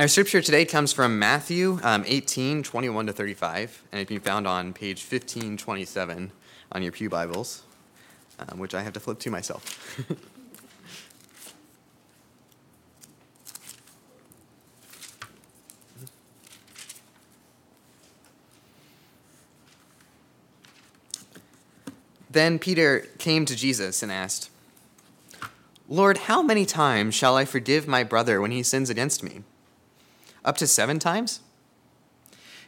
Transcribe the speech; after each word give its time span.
Our 0.00 0.08
scripture 0.08 0.40
today 0.40 0.64
comes 0.64 0.92
from 0.94 1.18
Matthew 1.18 1.78
um, 1.82 2.04
18, 2.06 2.62
21 2.62 3.08
to 3.08 3.12
35, 3.12 3.82
and 3.92 4.00
it 4.00 4.06
can 4.06 4.16
be 4.16 4.24
found 4.24 4.46
on 4.46 4.72
page 4.72 5.02
1527 5.02 6.32
on 6.72 6.82
your 6.82 6.90
Pew 6.90 7.10
Bibles, 7.10 7.64
um, 8.38 8.58
which 8.58 8.74
I 8.74 8.80
have 8.80 8.94
to 8.94 9.00
flip 9.00 9.18
to 9.18 9.30
myself. 9.30 10.02
then 22.30 22.58
Peter 22.58 23.00
came 23.18 23.44
to 23.44 23.54
Jesus 23.54 24.02
and 24.02 24.10
asked, 24.10 24.48
Lord, 25.90 26.16
how 26.16 26.40
many 26.40 26.64
times 26.64 27.14
shall 27.14 27.36
I 27.36 27.44
forgive 27.44 27.86
my 27.86 28.02
brother 28.02 28.40
when 28.40 28.50
he 28.50 28.62
sins 28.62 28.88
against 28.88 29.22
me? 29.22 29.42
Up 30.44 30.56
to 30.58 30.66
seven 30.66 30.98
times? 30.98 31.40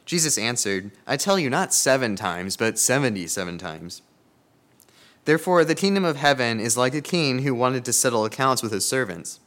Jesus 0.04 0.36
answered, 0.36 0.90
I 1.06 1.16
tell 1.16 1.38
you, 1.38 1.48
not 1.48 1.72
seven 1.72 2.16
times, 2.16 2.56
but 2.56 2.78
seventy 2.78 3.26
seven 3.26 3.58
times. 3.58 4.02
Therefore, 5.24 5.64
the 5.64 5.76
kingdom 5.76 6.04
of 6.04 6.16
heaven 6.16 6.58
is 6.58 6.76
like 6.76 6.94
a 6.94 7.00
king 7.00 7.40
who 7.40 7.54
wanted 7.54 7.84
to 7.84 7.92
settle 7.92 8.24
accounts 8.24 8.62
with 8.62 8.72
his 8.72 8.86
servants. 8.86 9.38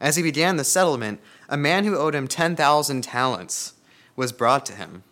As 0.00 0.16
he 0.16 0.22
began 0.22 0.56
the 0.56 0.64
settlement, 0.64 1.20
a 1.48 1.56
man 1.56 1.84
who 1.84 1.96
owed 1.96 2.14
him 2.14 2.28
10,000 2.28 3.02
talents 3.02 3.72
was 4.14 4.32
brought 4.32 4.66
to 4.66 4.74
him. 4.74 5.02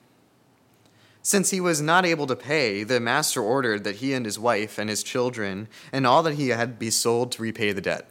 Since 1.22 1.50
he 1.50 1.60
was 1.60 1.80
not 1.80 2.04
able 2.04 2.26
to 2.26 2.36
pay, 2.36 2.84
the 2.84 3.00
master 3.00 3.40
ordered 3.40 3.82
that 3.84 3.96
he 3.96 4.12
and 4.12 4.26
his 4.26 4.38
wife 4.38 4.78
and 4.78 4.90
his 4.90 5.02
children 5.02 5.68
and 5.90 6.06
all 6.06 6.22
that 6.22 6.34
he 6.34 6.50
had 6.50 6.78
be 6.78 6.90
sold 6.90 7.32
to 7.32 7.42
repay 7.42 7.72
the 7.72 7.80
debt. 7.80 8.10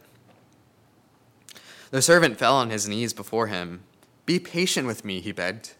The 1.92 2.02
servant 2.02 2.38
fell 2.38 2.56
on 2.56 2.70
his 2.70 2.88
knees 2.88 3.12
before 3.12 3.46
him. 3.46 3.84
Be 4.26 4.38
patient 4.38 4.86
with 4.86 5.04
me, 5.04 5.20
he 5.20 5.32
begged, 5.32 5.74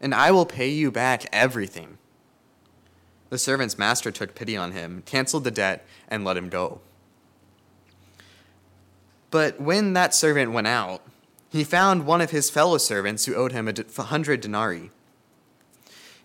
and 0.00 0.14
I 0.14 0.30
will 0.30 0.46
pay 0.46 0.68
you 0.68 0.90
back 0.90 1.26
everything. 1.32 1.98
The 3.30 3.38
servant's 3.38 3.78
master 3.78 4.10
took 4.10 4.34
pity 4.34 4.56
on 4.56 4.72
him, 4.72 5.02
canceled 5.06 5.44
the 5.44 5.50
debt, 5.50 5.86
and 6.08 6.24
let 6.24 6.36
him 6.36 6.48
go. 6.48 6.80
But 9.30 9.60
when 9.60 9.92
that 9.94 10.14
servant 10.14 10.52
went 10.52 10.68
out, 10.68 11.02
he 11.50 11.64
found 11.64 12.06
one 12.06 12.20
of 12.20 12.30
his 12.30 12.50
fellow 12.50 12.78
servants 12.78 13.24
who 13.24 13.34
owed 13.34 13.52
him 13.52 13.68
a 13.68 14.02
hundred 14.02 14.40
denarii. 14.40 14.90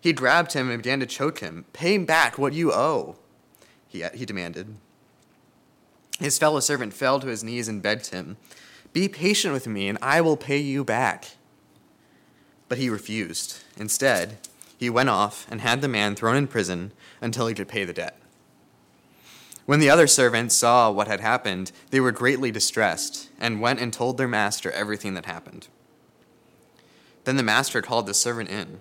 He 0.02 0.14
grabbed 0.14 0.54
him 0.54 0.70
and 0.70 0.82
began 0.82 1.00
to 1.00 1.06
choke 1.06 1.40
him. 1.40 1.66
Pay 1.74 1.98
back 2.00 2.38
what 2.38 2.54
you 2.54 2.72
owe, 2.72 3.16
he, 3.88 4.04
he 4.14 4.26
demanded. 4.26 4.76
His 6.20 6.38
fellow 6.38 6.60
servant 6.60 6.94
fell 6.94 7.20
to 7.20 7.28
his 7.28 7.44
knees 7.44 7.68
and 7.68 7.82
begged 7.82 8.08
him, 8.08 8.38
Be 8.94 9.08
patient 9.08 9.54
with 9.54 9.68
me, 9.68 9.88
and 9.88 9.98
I 10.02 10.22
will 10.22 10.38
pay 10.38 10.58
you 10.58 10.84
back. 10.84 11.32
But 12.70 12.78
he 12.78 12.90
refused. 12.90 13.58
Instead, 13.78 14.38
he 14.78 14.90
went 14.90 15.10
off 15.10 15.46
and 15.52 15.60
had 15.60 15.82
the 15.82 15.90
man 15.90 16.16
thrown 16.16 16.38
in 16.38 16.48
prison 16.48 16.94
until 17.20 17.48
he 17.48 17.54
could 17.54 17.68
pay 17.68 17.84
the 17.84 17.94
debt. 17.94 18.18
When 19.66 19.80
the 19.80 19.90
other 19.90 20.08
servants 20.08 20.56
saw 20.56 20.90
what 20.90 21.08
had 21.08 21.20
happened, 21.20 21.72
they 21.92 22.00
were 22.00 22.12
greatly 22.12 22.50
distressed 22.50 23.30
and 23.40 23.62
went 23.62 23.80
and 23.80 23.92
told 23.92 24.18
their 24.18 24.28
master 24.28 24.72
everything 24.72 25.14
that 25.16 25.26
happened. 25.26 25.68
Then 27.26 27.36
the 27.36 27.44
master 27.44 27.82
called 27.82 28.08
the 28.08 28.14
servant 28.14 28.50
in. 28.50 28.80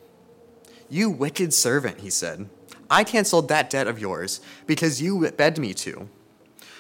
You 0.89 1.11
wicked 1.11 1.53
servant, 1.53 2.00
he 2.00 2.09
said. 2.09 2.48
I 2.89 3.05
canceled 3.05 3.48
that 3.48 3.69
debt 3.69 3.86
of 3.86 3.98
yours 3.98 4.41
because 4.66 5.03
you 5.03 5.31
begged 5.33 5.59
me 5.59 5.75
to. 5.75 6.09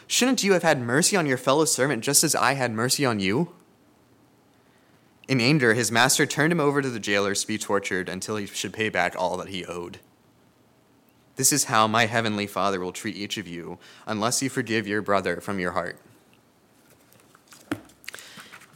Shouldn't 0.06 0.42
you 0.42 0.54
have 0.54 0.62
had 0.62 0.80
mercy 0.80 1.16
on 1.16 1.26
your 1.26 1.36
fellow 1.36 1.66
servant 1.66 2.02
just 2.02 2.24
as 2.24 2.34
I 2.34 2.54
had 2.54 2.72
mercy 2.72 3.04
on 3.04 3.20
you? 3.20 3.52
In 5.28 5.42
anger, 5.42 5.74
his 5.74 5.92
master 5.92 6.24
turned 6.24 6.52
him 6.52 6.60
over 6.60 6.80
to 6.80 6.88
the 6.88 6.98
jailers 6.98 7.42
to 7.42 7.46
be 7.46 7.58
tortured 7.58 8.08
until 8.08 8.36
he 8.36 8.46
should 8.46 8.72
pay 8.72 8.88
back 8.88 9.14
all 9.14 9.36
that 9.36 9.50
he 9.50 9.64
owed. 9.66 10.00
This 11.36 11.52
is 11.52 11.64
how 11.64 11.86
my 11.86 12.06
heavenly 12.06 12.46
Father 12.46 12.80
will 12.80 12.92
treat 12.92 13.14
each 13.14 13.36
of 13.36 13.46
you 13.46 13.78
unless 14.06 14.42
you 14.42 14.48
forgive 14.48 14.88
your 14.88 15.02
brother 15.02 15.40
from 15.40 15.60
your 15.60 15.72
heart. 15.72 16.00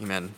Amen. 0.01 0.35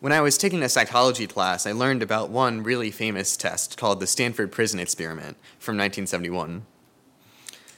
When 0.00 0.12
I 0.12 0.20
was 0.20 0.36
taking 0.36 0.62
a 0.62 0.68
psychology 0.68 1.26
class, 1.26 1.64
I 1.64 1.72
learned 1.72 2.02
about 2.02 2.28
one 2.28 2.62
really 2.62 2.90
famous 2.90 3.36
test 3.36 3.78
called 3.78 4.00
the 4.00 4.06
Stanford 4.06 4.52
Prison 4.52 4.80
Experiment 4.80 5.38
from 5.58 5.76
1971. 5.76 6.66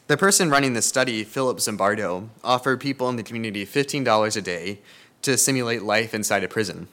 The 0.08 0.16
person 0.16 0.50
running 0.50 0.74
the 0.74 0.82
study, 0.82 1.24
Philip 1.24 1.58
Zimbardo, 1.58 2.28
offered 2.44 2.80
people 2.80 3.08
in 3.08 3.16
the 3.16 3.24
community 3.24 3.66
$15 3.66 4.36
a 4.36 4.40
day 4.40 4.78
to 5.22 5.36
simulate 5.36 5.82
life 5.82 6.14
inside 6.14 6.44
a 6.44 6.48
prison. 6.48 6.86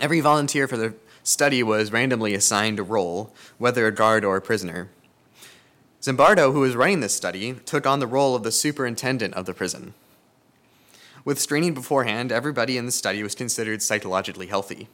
Every 0.00 0.20
volunteer 0.20 0.66
for 0.66 0.78
the 0.78 0.94
study 1.22 1.62
was 1.62 1.92
randomly 1.92 2.32
assigned 2.32 2.78
a 2.78 2.82
role, 2.82 3.34
whether 3.58 3.86
a 3.86 3.92
guard 3.92 4.24
or 4.24 4.38
a 4.38 4.40
prisoner. 4.40 4.88
Zimbardo, 6.00 6.54
who 6.54 6.60
was 6.60 6.74
running 6.74 7.00
this 7.00 7.14
study, 7.14 7.52
took 7.66 7.86
on 7.86 8.00
the 8.00 8.06
role 8.06 8.34
of 8.34 8.44
the 8.44 8.52
superintendent 8.52 9.34
of 9.34 9.44
the 9.44 9.52
prison. 9.52 9.92
With 11.22 11.38
screening 11.38 11.74
beforehand, 11.74 12.32
everybody 12.32 12.78
in 12.78 12.86
the 12.86 12.92
study 12.92 13.22
was 13.22 13.34
considered 13.34 13.82
psychologically 13.82 14.46
healthy. 14.46 14.88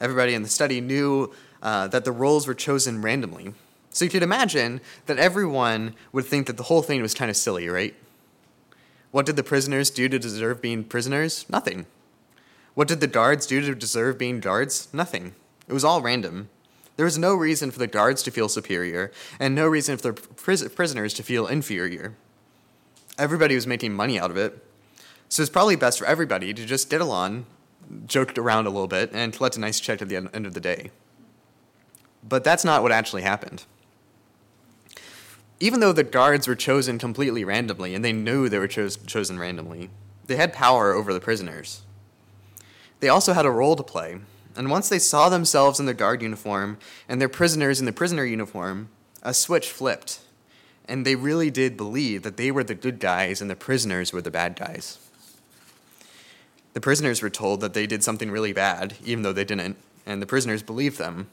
Everybody 0.00 0.32
in 0.32 0.42
the 0.42 0.48
study 0.48 0.80
knew 0.80 1.34
uh, 1.62 1.86
that 1.88 2.06
the 2.06 2.12
roles 2.12 2.46
were 2.46 2.54
chosen 2.54 3.02
randomly. 3.02 3.52
So 3.92 4.04
you 4.04 4.10
could 4.10 4.22
imagine 4.22 4.80
that 5.06 5.18
everyone 5.18 5.94
would 6.12 6.24
think 6.24 6.46
that 6.46 6.56
the 6.56 6.64
whole 6.64 6.82
thing 6.82 7.02
was 7.02 7.14
kind 7.14 7.30
of 7.30 7.36
silly, 7.36 7.68
right? 7.68 7.94
What 9.10 9.26
did 9.26 9.36
the 9.36 9.42
prisoners 9.42 9.90
do 9.90 10.08
to 10.08 10.18
deserve 10.18 10.62
being 10.62 10.84
prisoners? 10.84 11.44
Nothing. 11.50 11.86
What 12.74 12.88
did 12.88 13.00
the 13.00 13.06
guards 13.06 13.46
do 13.46 13.60
to 13.60 13.74
deserve 13.74 14.16
being 14.16 14.40
guards? 14.40 14.88
Nothing. 14.94 15.34
It 15.68 15.74
was 15.74 15.84
all 15.84 16.00
random. 16.00 16.48
There 16.96 17.04
was 17.04 17.18
no 17.18 17.34
reason 17.34 17.70
for 17.70 17.78
the 17.78 17.86
guards 17.86 18.22
to 18.22 18.30
feel 18.30 18.48
superior, 18.48 19.12
and 19.38 19.54
no 19.54 19.66
reason 19.66 19.98
for 19.98 20.12
the 20.12 20.14
pris- 20.14 20.68
prisoners 20.68 21.12
to 21.14 21.22
feel 21.22 21.46
inferior. 21.46 22.14
Everybody 23.18 23.54
was 23.54 23.66
making 23.66 23.92
money 23.92 24.18
out 24.18 24.30
of 24.30 24.38
it, 24.38 24.64
so 25.28 25.42
it's 25.42 25.50
probably 25.50 25.76
best 25.76 25.98
for 25.98 26.06
everybody 26.06 26.54
to 26.54 26.64
just 26.64 26.88
get 26.88 27.00
along, 27.02 27.44
joke 28.06 28.36
around 28.38 28.66
a 28.66 28.70
little 28.70 28.88
bit, 28.88 29.10
and 29.12 29.34
collect 29.34 29.56
a 29.56 29.60
nice 29.60 29.80
check 29.80 30.00
at 30.00 30.08
the 30.08 30.16
end 30.16 30.46
of 30.46 30.54
the 30.54 30.60
day. 30.60 30.90
But 32.26 32.44
that's 32.44 32.64
not 32.64 32.82
what 32.82 32.92
actually 32.92 33.22
happened. 33.22 33.64
Even 35.62 35.78
though 35.78 35.92
the 35.92 36.02
guards 36.02 36.48
were 36.48 36.56
chosen 36.56 36.98
completely 36.98 37.44
randomly, 37.44 37.94
and 37.94 38.04
they 38.04 38.12
knew 38.12 38.48
they 38.48 38.58
were 38.58 38.66
chosen 38.66 39.38
randomly, 39.38 39.90
they 40.26 40.34
had 40.34 40.52
power 40.52 40.92
over 40.92 41.12
the 41.12 41.20
prisoners. 41.20 41.82
They 42.98 43.08
also 43.08 43.32
had 43.32 43.46
a 43.46 43.50
role 43.50 43.76
to 43.76 43.84
play, 43.84 44.18
and 44.56 44.72
once 44.72 44.88
they 44.88 44.98
saw 44.98 45.28
themselves 45.28 45.78
in 45.78 45.86
their 45.86 45.94
guard 45.94 46.20
uniform 46.20 46.78
and 47.08 47.20
their 47.20 47.28
prisoners 47.28 47.78
in 47.78 47.86
the 47.86 47.92
prisoner 47.92 48.24
uniform, 48.24 48.88
a 49.22 49.32
switch 49.32 49.70
flipped, 49.70 50.18
and 50.88 51.06
they 51.06 51.14
really 51.14 51.48
did 51.48 51.76
believe 51.76 52.24
that 52.24 52.38
they 52.38 52.50
were 52.50 52.64
the 52.64 52.74
good 52.74 52.98
guys 52.98 53.40
and 53.40 53.48
the 53.48 53.54
prisoners 53.54 54.12
were 54.12 54.20
the 54.20 54.32
bad 54.32 54.56
guys. 54.56 54.98
The 56.72 56.80
prisoners 56.80 57.22
were 57.22 57.30
told 57.30 57.60
that 57.60 57.72
they 57.72 57.86
did 57.86 58.02
something 58.02 58.32
really 58.32 58.52
bad, 58.52 58.96
even 59.04 59.22
though 59.22 59.32
they 59.32 59.44
didn't, 59.44 59.76
and 60.06 60.20
the 60.20 60.26
prisoners 60.26 60.64
believed 60.64 60.98
them. 60.98 61.28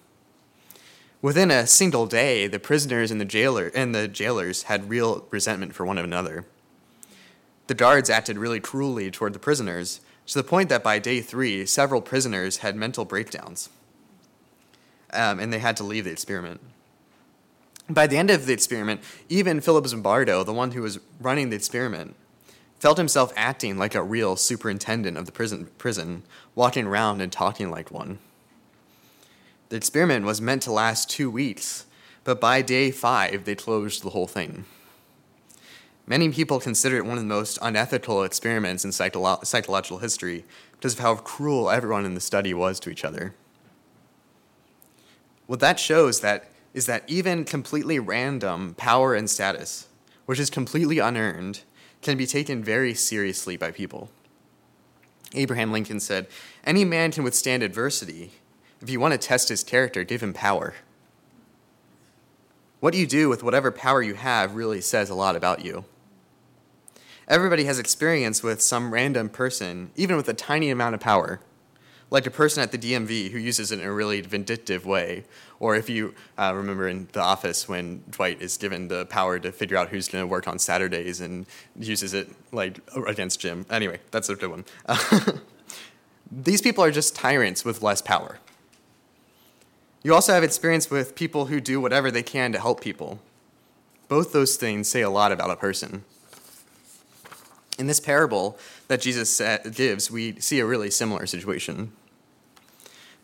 Within 1.21 1.51
a 1.51 1.67
single 1.67 2.05
day, 2.05 2.47
the 2.47 2.59
prisoners 2.59 3.11
and 3.11 3.19
the 3.19 3.25
jailer 3.25 3.71
and 3.75 3.93
the 3.93 4.07
jailers 4.07 4.63
had 4.63 4.89
real 4.89 5.25
resentment 5.31 5.75
for 5.75 5.85
one 5.85 5.97
another. 5.97 6.45
The 7.67 7.73
guards 7.73 8.09
acted 8.09 8.37
really 8.37 8.61
cruelly 8.61 9.11
toward 9.11 9.33
the 9.33 9.39
prisoners, 9.39 9.99
to 10.27 10.37
the 10.37 10.47
point 10.47 10.69
that 10.69 10.83
by 10.83 10.97
day 10.97 11.19
three, 11.19 11.65
several 11.65 12.01
prisoners 12.01 12.57
had 12.57 12.75
mental 12.75 13.03
breakdowns, 13.03 13.69
um, 15.11 15.39
and 15.39 15.51
they 15.51 15.59
had 15.59 15.75
to 15.77 15.83
leave 15.83 16.05
the 16.05 16.11
experiment. 16.11 16.61
By 17.89 18.07
the 18.07 18.17
end 18.17 18.29
of 18.29 18.45
the 18.45 18.53
experiment, 18.53 19.01
even 19.27 19.59
Philip 19.59 19.85
Zimbardo, 19.85 20.45
the 20.45 20.53
one 20.53 20.71
who 20.71 20.83
was 20.83 20.99
running 21.19 21.49
the 21.49 21.55
experiment, 21.57 22.15
felt 22.79 22.97
himself 22.97 23.33
acting 23.35 23.77
like 23.77 23.93
a 23.93 24.03
real 24.03 24.37
superintendent 24.37 25.17
of 25.17 25.25
the 25.25 25.31
prison, 25.33 25.67
prison, 25.77 26.23
walking 26.55 26.85
around 26.85 27.21
and 27.21 27.31
talking 27.31 27.69
like 27.69 27.91
one. 27.91 28.19
The 29.69 29.77
experiment 29.77 30.25
was 30.25 30.41
meant 30.41 30.63
to 30.63 30.71
last 30.71 31.09
two 31.09 31.29
weeks, 31.29 31.85
but 32.23 32.41
by 32.41 32.61
day 32.61 32.91
five, 32.91 33.45
they 33.45 33.55
closed 33.55 34.03
the 34.03 34.09
whole 34.09 34.27
thing. 34.27 34.65
Many 36.07 36.29
people 36.29 36.59
consider 36.59 36.97
it 36.97 37.05
one 37.05 37.17
of 37.19 37.23
the 37.23 37.29
most 37.29 37.59
unethical 37.61 38.23
experiments 38.23 38.83
in 38.83 38.89
psycholo- 38.89 39.45
psychological 39.45 39.99
history 39.99 40.43
because 40.71 40.93
of 40.93 40.99
how 40.99 41.15
cruel 41.15 41.69
everyone 41.69 42.03
in 42.03 42.15
the 42.15 42.19
study 42.19 42.51
was 42.51 42.79
to 42.79 42.89
each 42.89 43.05
other. 43.05 43.35
What 45.45 45.59
that 45.59 45.79
shows 45.79 46.21
that 46.21 46.49
is 46.73 46.87
that 46.87 47.03
even 47.05 47.45
completely 47.45 47.99
random 47.99 48.73
power 48.75 49.13
and 49.13 49.29
status, 49.29 49.87
which 50.25 50.39
is 50.39 50.49
completely 50.49 50.97
unearned, 50.97 51.61
can 52.01 52.17
be 52.17 52.25
taken 52.25 52.63
very 52.63 52.95
seriously 52.95 53.55
by 53.55 53.69
people. 53.69 54.09
Abraham 55.35 55.71
Lincoln 55.71 55.99
said, 55.99 56.27
Any 56.63 56.85
man 56.85 57.11
can 57.11 57.23
withstand 57.23 57.61
adversity. 57.61 58.31
If 58.81 58.89
you 58.89 58.99
want 58.99 59.11
to 59.13 59.17
test 59.17 59.49
his 59.49 59.63
character, 59.63 60.03
give 60.03 60.23
him 60.23 60.33
power. 60.33 60.73
What 62.79 62.93
you 62.93 63.05
do 63.05 63.27
with 63.27 63.43
whatever 63.43 63.71
power 63.71 64.01
you 64.01 64.13
have 64.13 64.55
really 64.55 64.79
says 64.79 65.09
a 65.09 65.15
lot 65.15 65.35
about 65.35 65.65
you. 65.65 65.83
Everybody 67.27 67.65
has 67.65 67.77
experience 67.77 68.41
with 68.41 68.61
some 68.61 68.93
random 68.93 69.29
person, 69.29 69.91
even 69.95 70.15
with 70.15 70.29
a 70.29 70.33
tiny 70.33 70.69
amount 70.69 70.95
of 70.95 71.01
power. 71.01 71.41
Like 72.09 72.25
a 72.25 72.31
person 72.31 72.63
at 72.63 72.71
the 72.71 72.77
DMV 72.77 73.29
who 73.29 73.37
uses 73.37 73.71
it 73.71 73.79
in 73.79 73.85
a 73.85 73.93
really 73.93 74.21
vindictive 74.21 74.85
way. 74.85 75.25
Or 75.59 75.75
if 75.75 75.89
you 75.89 76.15
uh, 76.39 76.53
remember 76.55 76.87
in 76.87 77.07
The 77.11 77.19
Office 77.19 77.69
when 77.69 78.03
Dwight 78.09 78.41
is 78.41 78.57
given 78.57 78.87
the 78.87 79.05
power 79.05 79.37
to 79.37 79.51
figure 79.51 79.77
out 79.77 79.89
who's 79.89 80.07
going 80.07 80.23
to 80.23 80.27
work 80.27 80.47
on 80.47 80.57
Saturdays 80.57 81.21
and 81.21 81.45
uses 81.77 82.15
it 82.15 82.29
like 82.51 82.79
against 83.05 83.39
Jim. 83.41 83.65
Anyway, 83.69 83.99
that's 84.09 84.29
a 84.29 84.35
good 84.35 84.49
one. 84.49 84.65
These 86.31 86.61
people 86.61 86.83
are 86.83 86.91
just 86.91 87.13
tyrants 87.13 87.63
with 87.63 87.83
less 87.83 88.01
power. 88.01 88.39
You 90.01 90.13
also 90.13 90.33
have 90.33 90.43
experience 90.43 90.89
with 90.89 91.15
people 91.15 91.47
who 91.47 91.59
do 91.59 91.81
whatever 91.81 92.09
they 92.09 92.23
can 92.23 92.51
to 92.53 92.59
help 92.59 92.81
people. 92.81 93.19
Both 94.07 94.31
those 94.31 94.55
things 94.55 94.87
say 94.87 95.01
a 95.01 95.09
lot 95.09 95.31
about 95.31 95.51
a 95.51 95.55
person. 95.55 96.03
In 97.77 97.87
this 97.87 97.99
parable 97.99 98.57
that 98.87 99.01
Jesus 99.01 99.41
gives, 99.73 100.09
we 100.09 100.39
see 100.39 100.59
a 100.59 100.65
really 100.65 100.89
similar 100.89 101.25
situation. 101.25 101.91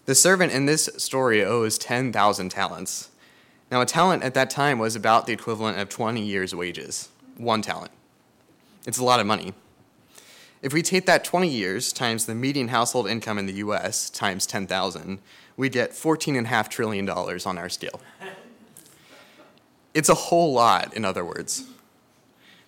The 0.06 0.16
servant 0.16 0.52
in 0.54 0.66
this 0.66 0.90
story 0.98 1.44
owes 1.44 1.78
10,000 1.78 2.50
talents. 2.50 3.10
Now, 3.72 3.82
a 3.82 3.86
talent 3.86 4.24
at 4.24 4.36
that 4.36 4.50
time 4.50 4.78
was 4.78 4.96
about 4.96 5.26
the 5.26 5.34
equivalent 5.34 5.80
of 5.80 5.90
20 5.90 6.22
years' 6.22 6.54
wages. 6.54 7.10
One 7.38 7.62
talent. 7.62 7.92
It's 8.86 9.00
a 9.00 9.04
lot 9.04 9.20
of 9.20 9.26
money. 9.26 9.54
If 10.66 10.74
we 10.74 10.82
take 10.82 11.06
that 11.06 11.24
20 11.24 11.48
years 11.48 11.94
times 11.94 12.26
the 12.26 12.34
median 12.34 12.70
household 12.70 13.08
income 13.08 13.38
in 13.38 13.46
the 13.46 13.54
US 13.54 14.10
times 14.10 14.48
10,000, 14.48 15.20
we 15.56 15.70
get 15.70 15.92
$14.5 15.92 16.70
trillion 16.70 17.08
on 17.08 17.58
our 17.60 17.70
scale. 17.70 18.02
It's 19.94 20.10
a 20.10 20.16
whole 20.16 20.54
lot, 20.54 20.92
in 20.96 21.06
other 21.06 21.24
words. 21.24 21.68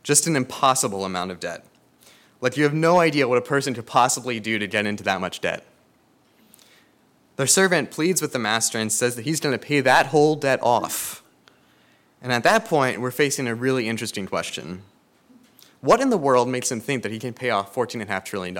Just 0.03 0.27
an 0.27 0.35
impossible 0.35 1.05
amount 1.05 1.31
of 1.31 1.39
debt. 1.39 1.65
Like, 2.39 2.55
you 2.55 2.65
have 2.65 2.73
no 2.75 2.99
idea 2.99 3.27
what 3.27 3.39
a 3.39 3.41
person 3.41 3.73
could 3.73 3.87
possibly 3.87 4.39
do 4.39 4.59
to 4.59 4.67
get 4.67 4.85
into 4.85 5.03
that 5.03 5.19
much 5.19 5.41
debt. 5.41 5.65
The 7.35 7.47
servant 7.47 7.89
pleads 7.89 8.21
with 8.21 8.31
the 8.31 8.37
master 8.37 8.77
and 8.77 8.91
says 8.91 9.15
that 9.15 9.25
he's 9.25 9.39
going 9.39 9.57
to 9.57 9.65
pay 9.65 9.81
that 9.81 10.05
whole 10.07 10.35
debt 10.35 10.59
off. 10.61 11.23
And 12.21 12.31
at 12.31 12.43
that 12.43 12.65
point, 12.65 13.01
we're 13.01 13.09
facing 13.09 13.47
a 13.47 13.55
really 13.55 13.87
interesting 13.87 14.27
question. 14.27 14.83
What 15.81 16.01
in 16.01 16.09
the 16.09 16.17
world 16.17 16.49
makes 16.49 16.71
him 16.71 16.79
think 16.79 17.03
that 17.03 17.11
he 17.11 17.19
can 17.19 17.33
pay 17.33 17.49
off 17.49 17.73
$14.5 17.73 18.25
trillion? 18.25 18.57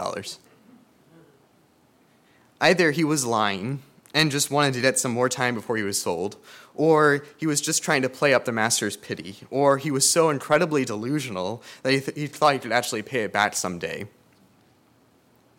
Either 2.61 2.91
he 2.91 3.03
was 3.03 3.25
lying 3.25 3.81
and 4.13 4.31
just 4.31 4.49
wanted 4.49 4.73
to 4.73 4.81
get 4.81 4.97
some 4.97 5.11
more 5.11 5.29
time 5.29 5.53
before 5.53 5.77
he 5.77 5.83
was 5.83 6.01
sold, 6.01 6.37
or 6.73 7.23
he 7.37 7.45
was 7.45 7.61
just 7.61 7.83
trying 7.83 8.01
to 8.01 8.09
play 8.09 8.33
up 8.33 8.45
the 8.45 8.51
master's 8.51 8.97
pity, 8.97 9.37
or 9.49 9.77
he 9.77 9.91
was 9.91 10.09
so 10.09 10.29
incredibly 10.29 10.85
delusional 10.85 11.61
that 11.83 11.91
he, 11.91 11.99
th- 11.99 12.17
he 12.17 12.27
thought 12.27 12.53
he 12.53 12.59
could 12.59 12.71
actually 12.71 13.01
pay 13.01 13.23
it 13.23 13.33
back 13.33 13.55
someday. 13.55 14.07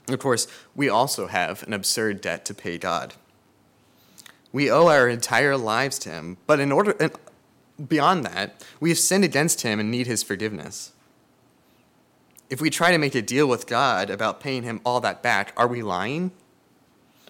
Of 0.09 0.19
course, 0.19 0.49
we 0.75 0.89
also 0.89 1.27
have 1.27 1.63
an 1.65 1.73
absurd 1.73 2.21
debt 2.21 2.45
to 2.47 2.55
pay 2.55 2.79
God. 2.79 3.15
We 4.53 4.71
owe 4.71 4.89
our 4.89 5.09
entire 5.09 5.57
lives 5.57 5.99
to 6.01 6.11
Him, 6.11 6.39
but 6.47 6.61
in 6.61 6.73
order, 6.73 6.97
beyond 7.87 8.25
that, 8.25 8.65
we 8.81 8.89
have 8.89 8.99
sinned 8.99 9.25
against 9.25 9.61
Him 9.61 9.79
and 9.79 9.91
need 9.91 10.07
His 10.07 10.23
forgiveness. 10.23 10.93
If 12.51 12.61
we 12.61 12.71
try 12.71 12.93
to 12.93 12.99
make 12.99 13.15
a 13.15 13.23
deal 13.23 13.47
with 13.47 13.67
God 13.67 14.09
about 14.09 14.41
paying 14.41 14.63
Him 14.63 14.81
all 14.85 15.01
that 15.01 15.23
back, 15.23 15.53
are 15.57 15.69
we 15.69 15.83
lying? 15.83 16.31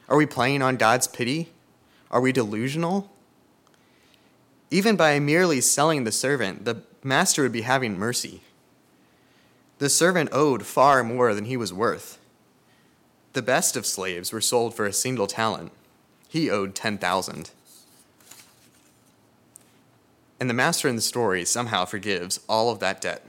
Are 0.09 0.17
we 0.17 0.26
playing 0.26 0.62
on 0.62 0.76
God's 0.76 1.09
pity? 1.09 1.50
Are 2.11 2.20
we 2.20 2.32
delusional? 2.32 3.11
Even 4.70 4.97
by 4.97 5.19
merely 5.19 5.61
selling 5.61 6.05
the 6.05 6.12
servant, 6.12 6.65
the 6.65 6.82
master 7.03 7.43
would 7.43 7.53
be 7.53 7.62
having 7.62 7.99
mercy. 7.99 8.43
The 9.79 9.88
servant 9.88 10.31
owed 10.32 10.67
far 10.67 11.03
more 11.03 11.35
than 11.35 11.47
he 11.47 11.56
was 11.56 11.73
worth. 11.73 12.19
The 13.32 13.43
best 13.43 13.76
of 13.76 13.87
slaves 13.87 14.32
were 14.32 14.41
sold 14.41 14.75
for 14.75 14.87
a 14.87 14.93
single 14.93 15.26
talent. 15.26 15.73
He 16.29 16.50
owed 16.50 16.75
10,000. 16.75 17.50
And 20.41 20.50
the 20.50 20.55
master 20.55 20.88
in 20.88 20.97
the 20.97 21.03
story 21.03 21.44
somehow 21.44 21.85
forgives 21.85 22.41
all 22.49 22.70
of 22.70 22.79
that 22.81 23.00
debt. 23.00 23.23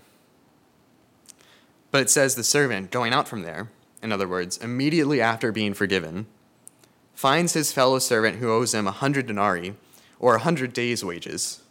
But 1.91 2.01
it 2.01 2.09
says 2.09 2.35
the 2.35 2.43
servant, 2.43 2.91
going 2.91 3.13
out 3.13 3.27
from 3.27 3.41
there, 3.41 3.69
in 4.01 4.11
other 4.11 4.27
words, 4.27 4.57
immediately 4.57 5.21
after 5.21 5.51
being 5.51 5.73
forgiven, 5.73 6.27
finds 7.13 7.53
his 7.53 7.73
fellow 7.73 7.99
servant 7.99 8.37
who 8.37 8.51
owes 8.51 8.73
him 8.73 8.87
a 8.87 8.91
hundred 8.91 9.27
denarii, 9.27 9.75
or 10.19 10.35
a 10.35 10.39
hundred 10.39 10.73
days' 10.73 11.03
wages, 11.03 11.63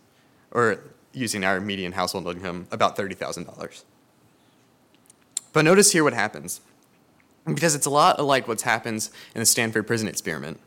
or 0.51 0.81
using 1.13 1.45
our 1.45 1.61
median 1.61 1.93
household 1.93 2.27
income, 2.27 2.67
about 2.71 2.97
$30,000. 2.97 3.85
But 5.53 5.65
notice 5.65 5.93
here 5.93 6.05
what 6.05 6.13
happens, 6.13 6.61
because 7.47 7.75
it's 7.75 7.87
a 7.87 7.91
lot 7.91 8.23
like 8.23 8.47
what 8.47 8.61
happens 8.63 9.11
in 9.35 9.41
the 9.41 9.47
Stanford 9.47 9.87
prison 9.87 10.09
experiment. 10.09 10.61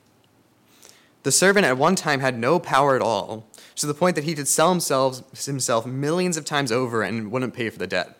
The 1.24 1.31
servant 1.31 1.68
at 1.68 1.77
one 1.77 1.95
time 1.95 2.19
had 2.19 2.38
no 2.39 2.59
power 2.59 2.95
at 2.95 3.01
all, 3.01 3.45
to 3.75 3.86
the 3.86 3.94
point 3.94 4.15
that 4.15 4.24
he 4.24 4.33
could 4.33 4.48
sell 4.48 4.69
himself, 4.69 5.45
himself 5.45 5.86
millions 5.86 6.38
of 6.38 6.45
times 6.45 6.71
over 6.71 7.03
and 7.03 7.31
wouldn't 7.31 7.53
pay 7.53 7.69
for 7.69 7.77
the 7.77 7.88
debt. 7.88 8.18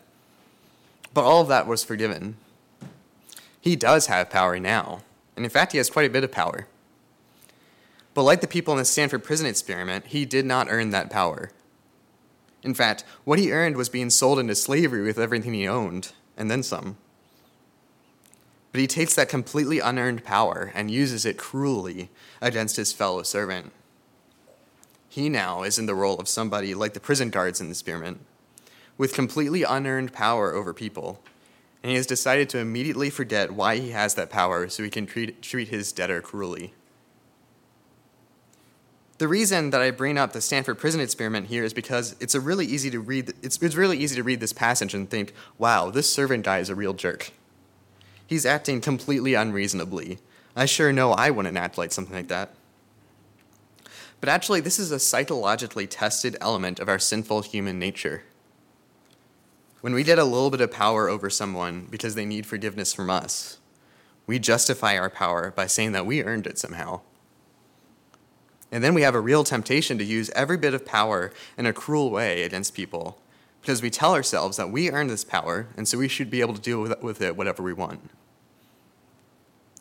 But 1.14 1.24
all 1.24 1.42
of 1.42 1.48
that 1.48 1.66
was 1.66 1.84
forgiven. 1.84 2.36
He 3.60 3.76
does 3.76 4.06
have 4.06 4.30
power 4.30 4.58
now. 4.58 5.02
And 5.36 5.44
in 5.44 5.50
fact, 5.50 5.72
he 5.72 5.78
has 5.78 5.90
quite 5.90 6.06
a 6.06 6.12
bit 6.12 6.24
of 6.24 6.32
power. 6.32 6.66
But 8.14 8.24
like 8.24 8.40
the 8.40 8.46
people 8.46 8.74
in 8.74 8.78
the 8.78 8.84
Stanford 8.84 9.24
prison 9.24 9.46
experiment, 9.46 10.06
he 10.08 10.24
did 10.24 10.44
not 10.44 10.68
earn 10.68 10.90
that 10.90 11.10
power. 11.10 11.50
In 12.62 12.74
fact, 12.74 13.04
what 13.24 13.38
he 13.38 13.52
earned 13.52 13.76
was 13.76 13.88
being 13.88 14.10
sold 14.10 14.38
into 14.38 14.54
slavery 14.54 15.02
with 15.02 15.18
everything 15.18 15.54
he 15.54 15.66
owned, 15.66 16.12
and 16.36 16.50
then 16.50 16.62
some. 16.62 16.96
But 18.70 18.80
he 18.80 18.86
takes 18.86 19.14
that 19.14 19.28
completely 19.28 19.80
unearned 19.80 20.24
power 20.24 20.72
and 20.74 20.90
uses 20.90 21.26
it 21.26 21.38
cruelly 21.38 22.08
against 22.40 22.76
his 22.76 22.92
fellow 22.92 23.22
servant. 23.22 23.72
He 25.08 25.28
now 25.28 25.62
is 25.62 25.78
in 25.78 25.86
the 25.86 25.94
role 25.94 26.18
of 26.18 26.28
somebody 26.28 26.74
like 26.74 26.94
the 26.94 27.00
prison 27.00 27.30
guards 27.30 27.60
in 27.60 27.66
the 27.66 27.72
experiment, 27.72 28.20
with 28.98 29.14
completely 29.14 29.62
unearned 29.62 30.12
power 30.12 30.52
over 30.52 30.72
people 30.72 31.20
and 31.82 31.90
he 31.90 31.96
has 31.96 32.06
decided 32.06 32.48
to 32.50 32.58
immediately 32.58 33.10
forget 33.10 33.52
why 33.52 33.76
he 33.76 33.90
has 33.90 34.14
that 34.14 34.30
power 34.30 34.68
so 34.68 34.82
he 34.82 34.90
can 34.90 35.06
treat, 35.06 35.42
treat 35.42 35.68
his 35.68 35.90
debtor 35.92 36.22
cruelly. 36.22 36.72
The 39.18 39.28
reason 39.28 39.70
that 39.70 39.82
I 39.82 39.90
bring 39.90 40.16
up 40.16 40.32
the 40.32 40.40
Stanford 40.40 40.78
prison 40.78 41.00
experiment 41.00 41.48
here 41.48 41.64
is 41.64 41.74
because 41.74 42.16
it's 42.20 42.34
a 42.34 42.40
really 42.40 42.66
easy 42.66 42.90
to 42.90 43.00
read 43.00 43.32
it's, 43.42 43.60
it's 43.60 43.74
really 43.74 43.98
easy 43.98 44.16
to 44.16 44.22
read 44.22 44.40
this 44.40 44.52
passage 44.52 44.94
and 44.94 45.08
think, 45.08 45.32
wow, 45.58 45.90
this 45.90 46.12
servant 46.12 46.44
guy 46.44 46.58
is 46.58 46.68
a 46.68 46.74
real 46.74 46.92
jerk. 46.92 47.32
He's 48.26 48.46
acting 48.46 48.80
completely 48.80 49.34
unreasonably. 49.34 50.18
I 50.56 50.66
sure 50.66 50.92
know 50.92 51.12
I 51.12 51.30
wouldn't 51.30 51.56
act 51.56 51.78
like 51.78 51.92
something 51.92 52.14
like 52.14 52.28
that. 52.28 52.54
But 54.20 54.28
actually, 54.28 54.60
this 54.60 54.78
is 54.78 54.92
a 54.92 55.00
psychologically 55.00 55.86
tested 55.86 56.36
element 56.40 56.78
of 56.78 56.88
our 56.88 56.98
sinful 56.98 57.42
human 57.42 57.78
nature. 57.78 58.22
When 59.82 59.94
we 59.94 60.04
get 60.04 60.20
a 60.20 60.24
little 60.24 60.48
bit 60.48 60.60
of 60.60 60.70
power 60.70 61.08
over 61.08 61.28
someone 61.28 61.88
because 61.90 62.14
they 62.14 62.24
need 62.24 62.46
forgiveness 62.46 62.94
from 62.94 63.10
us, 63.10 63.58
we 64.28 64.38
justify 64.38 64.96
our 64.96 65.10
power 65.10 65.50
by 65.50 65.66
saying 65.66 65.90
that 65.90 66.06
we 66.06 66.22
earned 66.22 66.46
it 66.46 66.56
somehow. 66.56 67.00
And 68.70 68.84
then 68.84 68.94
we 68.94 69.02
have 69.02 69.16
a 69.16 69.20
real 69.20 69.42
temptation 69.42 69.98
to 69.98 70.04
use 70.04 70.30
every 70.36 70.56
bit 70.56 70.72
of 70.72 70.86
power 70.86 71.32
in 71.58 71.66
a 71.66 71.72
cruel 71.72 72.10
way 72.10 72.44
against 72.44 72.74
people 72.74 73.18
because 73.60 73.82
we 73.82 73.90
tell 73.90 74.14
ourselves 74.14 74.56
that 74.56 74.70
we 74.70 74.88
earned 74.88 75.10
this 75.10 75.24
power 75.24 75.66
and 75.76 75.88
so 75.88 75.98
we 75.98 76.06
should 76.06 76.30
be 76.30 76.40
able 76.42 76.54
to 76.54 76.60
deal 76.60 76.80
with 77.02 77.20
it 77.20 77.36
whatever 77.36 77.60
we 77.60 77.72
want. 77.72 78.08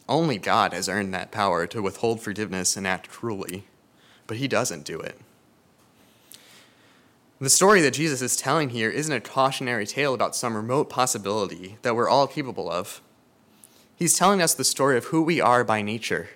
Only 0.10 0.40
God 0.40 0.74
has 0.74 0.90
earned 0.90 1.14
that 1.14 1.32
power 1.32 1.68
to 1.68 1.82
withhold 1.82 2.22
forgiveness 2.22 2.76
and 2.76 2.88
act 2.88 3.08
cruelly, 3.08 3.66
but 4.26 4.38
He 4.38 4.48
doesn't 4.48 4.84
do 4.84 5.00
it. 5.00 5.20
The 7.42 7.50
story 7.50 7.82
that 7.82 7.96
Jesus 7.96 8.22
is 8.22 8.38
telling 8.38 8.70
here 8.70 8.92
isn't 8.92 9.12
a 9.12 9.20
cautionary 9.20 9.88
tale 9.88 10.14
about 10.14 10.36
some 10.36 10.56
remote 10.56 10.92
possibility 10.92 11.80
that 11.82 11.96
we're 11.96 12.08
all 12.08 12.28
capable 12.28 12.70
of. 12.70 13.02
He's 13.96 14.16
telling 14.16 14.44
us 14.44 14.54
the 14.54 14.64
story 14.64 14.96
of 14.96 15.06
who 15.06 15.24
we 15.24 15.42
are 15.42 15.64
by 15.64 15.82
nature. 15.82 16.30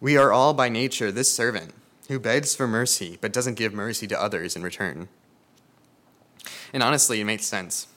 We 0.00 0.16
are 0.16 0.32
all 0.32 0.54
by 0.54 0.70
nature 0.70 1.12
this 1.12 1.30
servant 1.30 1.74
who 2.08 2.18
begs 2.18 2.56
for 2.56 2.66
mercy 2.66 3.18
but 3.20 3.34
doesn't 3.34 3.58
give 3.58 3.74
mercy 3.74 4.06
to 4.06 4.18
others 4.18 4.56
in 4.56 4.62
return. 4.62 5.06
And 6.72 6.82
honestly, 6.82 7.20
it 7.20 7.26
makes 7.26 7.44
sense. 7.44 7.88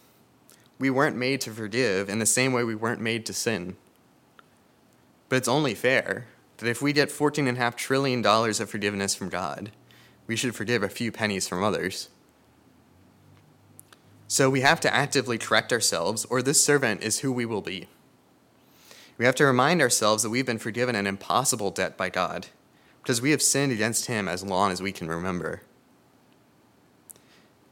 We 0.77 0.89
weren't 0.89 1.15
made 1.15 1.39
to 1.41 1.51
forgive 1.51 2.09
in 2.09 2.19
the 2.19 2.25
same 2.25 2.51
way 2.51 2.65
we 2.65 2.75
weren't 2.75 2.99
made 2.99 3.25
to 3.27 3.33
sin. 3.33 3.77
But 5.29 5.37
it's 5.37 5.47
only 5.47 5.73
fair 5.73 6.27
that 6.57 6.67
if 6.67 6.81
we 6.81 6.91
get 6.91 7.07
$14.5 7.07 7.75
trillion 7.77 8.25
of 8.25 8.69
forgiveness 8.69 9.15
from 9.15 9.29
God, 9.29 9.71
we 10.29 10.35
should 10.35 10.55
forgive 10.55 10.83
a 10.83 10.89
few 10.89 11.11
pennies 11.11 11.47
from 11.47 11.63
others. 11.63 12.07
So 14.27 14.47
we 14.47 14.61
have 14.61 14.79
to 14.81 14.93
actively 14.93 15.39
correct 15.39 15.73
ourselves, 15.73 16.23
or 16.25 16.43
this 16.43 16.63
servant 16.63 17.01
is 17.01 17.21
who 17.21 17.31
we 17.31 17.47
will 17.47 17.63
be. 17.63 17.87
We 19.17 19.25
have 19.25 19.33
to 19.35 19.45
remind 19.45 19.81
ourselves 19.81 20.21
that 20.21 20.29
we've 20.29 20.45
been 20.45 20.59
forgiven 20.59 20.95
an 20.95 21.07
impossible 21.07 21.71
debt 21.71 21.97
by 21.97 22.09
God, 22.09 22.45
because 23.01 23.23
we 23.23 23.31
have 23.31 23.41
sinned 23.41 23.71
against 23.71 24.05
Him 24.05 24.27
as 24.27 24.43
long 24.43 24.71
as 24.71 24.83
we 24.83 24.91
can 24.91 25.07
remember. 25.07 25.63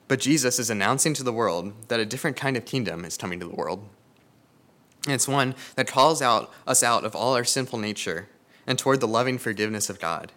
But 0.08 0.20
Jesus 0.20 0.58
is 0.58 0.72
announcing 0.72 1.14
to 1.14 1.24
the 1.24 1.32
world 1.32 1.74
that 1.90 2.00
a 2.00 2.08
different 2.08 2.38
kind 2.38 2.58
of 2.58 2.66
kingdom 2.66 3.06
is 3.06 3.18
coming 3.18 3.40
to 3.40 3.48
the 3.48 3.54
world. 3.54 3.88
And 5.06 5.14
it's 5.14 5.28
one 5.28 5.54
that 5.76 5.86
calls 5.86 6.24
out 6.24 6.52
us 6.66 6.82
out 6.82 7.06
of 7.06 7.16
all 7.16 7.36
our 7.36 7.44
sinful 7.44 7.78
nature 7.78 8.30
and 8.66 8.80
toward 8.80 9.00
the 9.00 9.08
loving 9.08 9.38
forgiveness 9.38 9.92
of 9.92 10.00
God. 10.00 10.32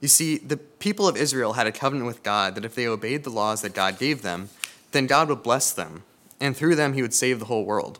You 0.00 0.08
see, 0.08 0.38
the 0.38 0.56
people 0.56 1.08
of 1.08 1.16
Israel 1.16 1.54
had 1.54 1.66
a 1.66 1.72
covenant 1.72 2.06
with 2.06 2.22
God 2.22 2.54
that 2.54 2.64
if 2.64 2.74
they 2.74 2.86
obeyed 2.86 3.24
the 3.24 3.30
laws 3.30 3.62
that 3.62 3.74
God 3.74 3.98
gave 3.98 4.22
them, 4.22 4.48
then 4.92 5.06
God 5.06 5.28
would 5.28 5.42
bless 5.42 5.72
them, 5.72 6.04
and 6.40 6.56
through 6.56 6.76
them 6.76 6.92
he 6.92 7.02
would 7.02 7.14
save 7.14 7.40
the 7.40 7.46
whole 7.46 7.64
world. 7.64 7.98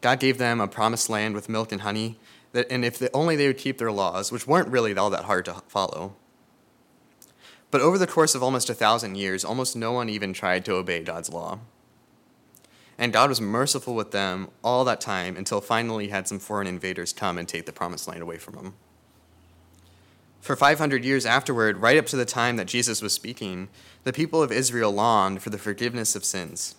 God 0.00 0.20
gave 0.20 0.36
them 0.36 0.60
a 0.60 0.68
promised 0.68 1.08
land 1.08 1.34
with 1.34 1.48
milk 1.48 1.72
and 1.72 1.80
honey, 1.80 2.18
that, 2.52 2.66
and 2.70 2.84
if 2.84 3.02
only 3.14 3.36
they 3.36 3.46
would 3.46 3.58
keep 3.58 3.78
their 3.78 3.90
laws, 3.90 4.30
which 4.30 4.46
weren't 4.46 4.68
really 4.68 4.94
all 4.96 5.10
that 5.10 5.24
hard 5.24 5.46
to 5.46 5.54
follow. 5.68 6.14
But 7.70 7.80
over 7.80 7.98
the 7.98 8.06
course 8.06 8.34
of 8.34 8.42
almost 8.42 8.70
a 8.70 8.74
thousand 8.74 9.16
years, 9.16 9.44
almost 9.44 9.74
no 9.74 9.92
one 9.92 10.08
even 10.08 10.32
tried 10.32 10.64
to 10.66 10.74
obey 10.74 11.02
God's 11.02 11.30
law. 11.30 11.58
And 12.96 13.12
God 13.12 13.28
was 13.28 13.40
merciful 13.40 13.96
with 13.96 14.12
them 14.12 14.50
all 14.62 14.84
that 14.84 15.00
time 15.00 15.36
until 15.36 15.60
finally 15.60 16.04
he 16.04 16.10
had 16.10 16.28
some 16.28 16.38
foreign 16.38 16.68
invaders 16.68 17.12
come 17.12 17.38
and 17.38 17.48
take 17.48 17.66
the 17.66 17.72
promised 17.72 18.06
land 18.06 18.22
away 18.22 18.38
from 18.38 18.54
them. 18.54 18.74
For 20.44 20.56
500 20.56 21.06
years 21.06 21.24
afterward, 21.24 21.78
right 21.78 21.96
up 21.96 22.04
to 22.08 22.16
the 22.16 22.26
time 22.26 22.56
that 22.56 22.66
Jesus 22.66 23.00
was 23.00 23.14
speaking, 23.14 23.70
the 24.02 24.12
people 24.12 24.42
of 24.42 24.52
Israel 24.52 24.92
longed 24.92 25.40
for 25.40 25.48
the 25.48 25.56
forgiveness 25.56 26.14
of 26.14 26.22
sins. 26.22 26.74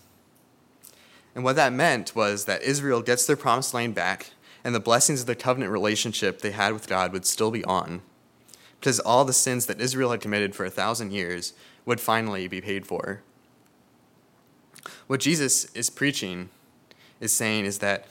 And 1.34 1.44
what 1.44 1.56
that 1.56 1.74
meant 1.74 2.16
was 2.16 2.46
that 2.46 2.62
Israel 2.62 3.02
gets 3.02 3.26
their 3.26 3.36
promised 3.36 3.74
land 3.74 3.96
back, 3.96 4.34
and 4.64 4.76
the 4.76 4.80
blessings 4.80 5.22
of 5.22 5.26
the 5.26 5.34
covenant 5.34 5.72
relationship 5.72 6.42
they 6.42 6.52
had 6.52 6.74
with 6.74 6.88
God 6.88 7.12
would 7.12 7.26
still 7.26 7.50
be 7.50 7.66
on, 7.66 8.04
because 8.80 9.00
all 9.00 9.26
the 9.26 9.34
sins 9.34 9.66
that 9.66 9.82
Israel 9.82 10.12
had 10.12 10.22
committed 10.22 10.54
for 10.54 10.64
a 10.64 10.70
thousand 10.70 11.12
years 11.12 11.54
would 11.88 12.00
finally 12.00 12.48
be 12.48 12.62
paid 12.62 12.86
for. 12.86 13.24
What 15.08 15.22
Jesus 15.22 15.66
is 15.74 15.90
preaching 15.90 16.52
is 17.20 17.34
saying 17.34 17.66
is 17.66 17.80
that 17.80 18.06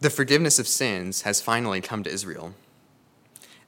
the 0.00 0.10
forgiveness 0.10 0.58
of 0.58 0.68
sins 0.68 1.22
has 1.22 1.40
finally 1.40 1.80
come 1.80 2.02
to 2.02 2.12
Israel. 2.12 2.52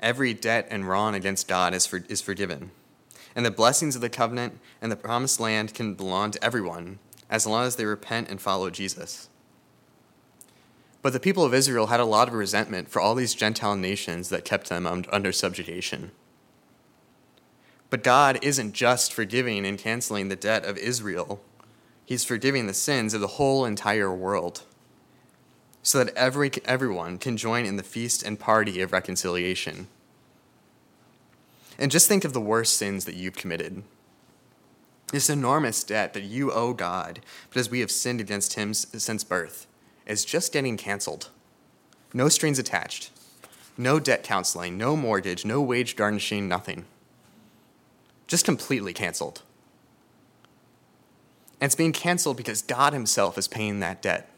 Every 0.06 0.34
debt 0.34 0.68
and 0.70 0.88
wrong 0.88 1.16
against 1.16 1.48
God 1.48 1.74
is, 1.74 1.84
for, 1.84 2.04
is 2.08 2.20
forgiven. 2.20 2.70
And 3.34 3.44
the 3.44 3.50
blessings 3.50 3.96
of 3.96 4.02
the 4.02 4.08
covenant 4.08 4.60
and 4.80 4.92
the 4.92 4.96
promised 4.96 5.40
land 5.40 5.74
can 5.74 5.94
belong 5.94 6.30
to 6.30 6.44
everyone 6.44 7.00
as 7.28 7.44
long 7.44 7.66
as 7.66 7.74
they 7.74 7.86
repent 7.86 8.30
and 8.30 8.40
follow 8.40 8.70
Jesus. 8.70 9.28
But 11.02 11.12
the 11.12 11.18
people 11.18 11.42
of 11.42 11.52
Israel 11.52 11.88
had 11.88 11.98
a 11.98 12.04
lot 12.04 12.28
of 12.28 12.34
resentment 12.34 12.88
for 12.88 13.02
all 13.02 13.16
these 13.16 13.34
Gentile 13.34 13.74
nations 13.74 14.28
that 14.28 14.44
kept 14.44 14.68
them 14.68 14.86
under 14.86 15.32
subjugation. 15.32 16.12
But 17.90 18.04
God 18.04 18.38
isn't 18.42 18.74
just 18.74 19.12
forgiving 19.12 19.66
and 19.66 19.76
canceling 19.76 20.28
the 20.28 20.36
debt 20.36 20.64
of 20.64 20.78
Israel 20.78 21.40
He's 22.06 22.24
forgiving 22.24 22.68
the 22.68 22.74
sins 22.74 23.14
of 23.14 23.20
the 23.20 23.26
whole 23.26 23.64
entire 23.64 24.14
world 24.14 24.62
so 25.82 26.02
that 26.02 26.16
every, 26.16 26.52
everyone 26.64 27.18
can 27.18 27.36
join 27.36 27.66
in 27.66 27.76
the 27.76 27.82
feast 27.82 28.22
and 28.22 28.38
party 28.38 28.80
of 28.80 28.92
reconciliation. 28.92 29.88
And 31.78 31.90
just 31.90 32.08
think 32.08 32.24
of 32.24 32.32
the 32.32 32.40
worst 32.40 32.76
sins 32.76 33.04
that 33.04 33.14
you've 33.14 33.36
committed. 33.36 33.82
This 35.12 35.30
enormous 35.30 35.84
debt 35.84 36.14
that 36.14 36.24
you 36.24 36.50
owe 36.50 36.72
God, 36.72 37.20
but 37.50 37.58
as 37.58 37.70
we 37.70 37.80
have 37.80 37.90
sinned 37.90 38.20
against 38.20 38.54
Him 38.54 38.74
since 38.74 39.22
birth, 39.22 39.66
is 40.06 40.24
just 40.24 40.52
getting 40.52 40.76
canceled. 40.76 41.30
No 42.12 42.28
strings 42.28 42.58
attached, 42.58 43.10
no 43.76 44.00
debt 44.00 44.22
counseling, 44.22 44.78
no 44.78 44.96
mortgage, 44.96 45.44
no 45.44 45.60
wage 45.60 45.96
garnishing, 45.96 46.48
nothing. 46.48 46.86
Just 48.26 48.44
completely 48.44 48.92
canceled. 48.92 49.42
And 51.60 51.68
it's 51.68 51.76
being 51.76 51.92
canceled 51.92 52.36
because 52.36 52.62
God 52.62 52.92
Himself 52.92 53.38
is 53.38 53.48
paying 53.48 53.80
that 53.80 54.02
debt. 54.02 54.28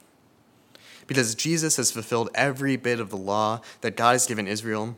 Because 1.06 1.34
Jesus 1.34 1.76
has 1.76 1.90
fulfilled 1.90 2.28
every 2.34 2.76
bit 2.76 3.00
of 3.00 3.08
the 3.08 3.16
law 3.16 3.62
that 3.80 3.96
God 3.96 4.12
has 4.12 4.26
given 4.26 4.46
Israel 4.46 4.96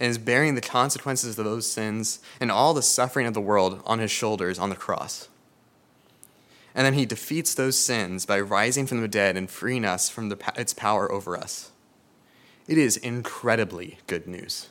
and 0.00 0.10
is 0.10 0.18
bearing 0.18 0.54
the 0.54 0.60
consequences 0.60 1.38
of 1.38 1.44
those 1.44 1.70
sins 1.70 2.20
and 2.40 2.50
all 2.50 2.74
the 2.74 2.82
suffering 2.82 3.26
of 3.26 3.34
the 3.34 3.40
world 3.40 3.82
on 3.84 3.98
His 3.98 4.10
shoulders 4.10 4.58
on 4.58 4.70
the 4.70 4.76
cross. 4.76 5.28
And 6.74 6.86
then 6.86 6.94
He 6.94 7.06
defeats 7.06 7.54
those 7.54 7.78
sins 7.78 8.26
by 8.26 8.40
rising 8.40 8.86
from 8.86 9.00
the 9.00 9.08
dead 9.08 9.36
and 9.36 9.50
freeing 9.50 9.84
us 9.84 10.08
from 10.08 10.28
the, 10.28 10.38
its 10.56 10.74
power 10.74 11.10
over 11.10 11.36
us. 11.36 11.72
It 12.66 12.78
is 12.78 12.96
incredibly 12.96 13.98
good 14.06 14.26
news. 14.26 14.68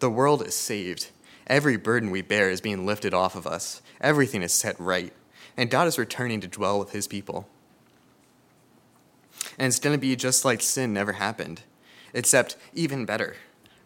The 0.00 0.10
world 0.10 0.46
is 0.46 0.54
saved 0.54 1.10
Every 1.46 1.76
burden 1.76 2.10
we 2.10 2.22
bear 2.22 2.50
is 2.50 2.60
being 2.60 2.86
lifted 2.86 3.14
off 3.14 3.36
of 3.36 3.46
us. 3.46 3.80
Everything 4.00 4.42
is 4.42 4.52
set 4.52 4.78
right. 4.80 5.12
And 5.56 5.70
God 5.70 5.86
is 5.86 5.98
returning 5.98 6.40
to 6.40 6.48
dwell 6.48 6.78
with 6.78 6.90
his 6.90 7.06
people. 7.06 7.48
And 9.58 9.68
it's 9.68 9.78
going 9.78 9.94
to 9.94 10.00
be 10.00 10.16
just 10.16 10.44
like 10.44 10.60
sin 10.60 10.92
never 10.92 11.12
happened, 11.12 11.62
except 12.12 12.56
even 12.74 13.06
better, 13.06 13.36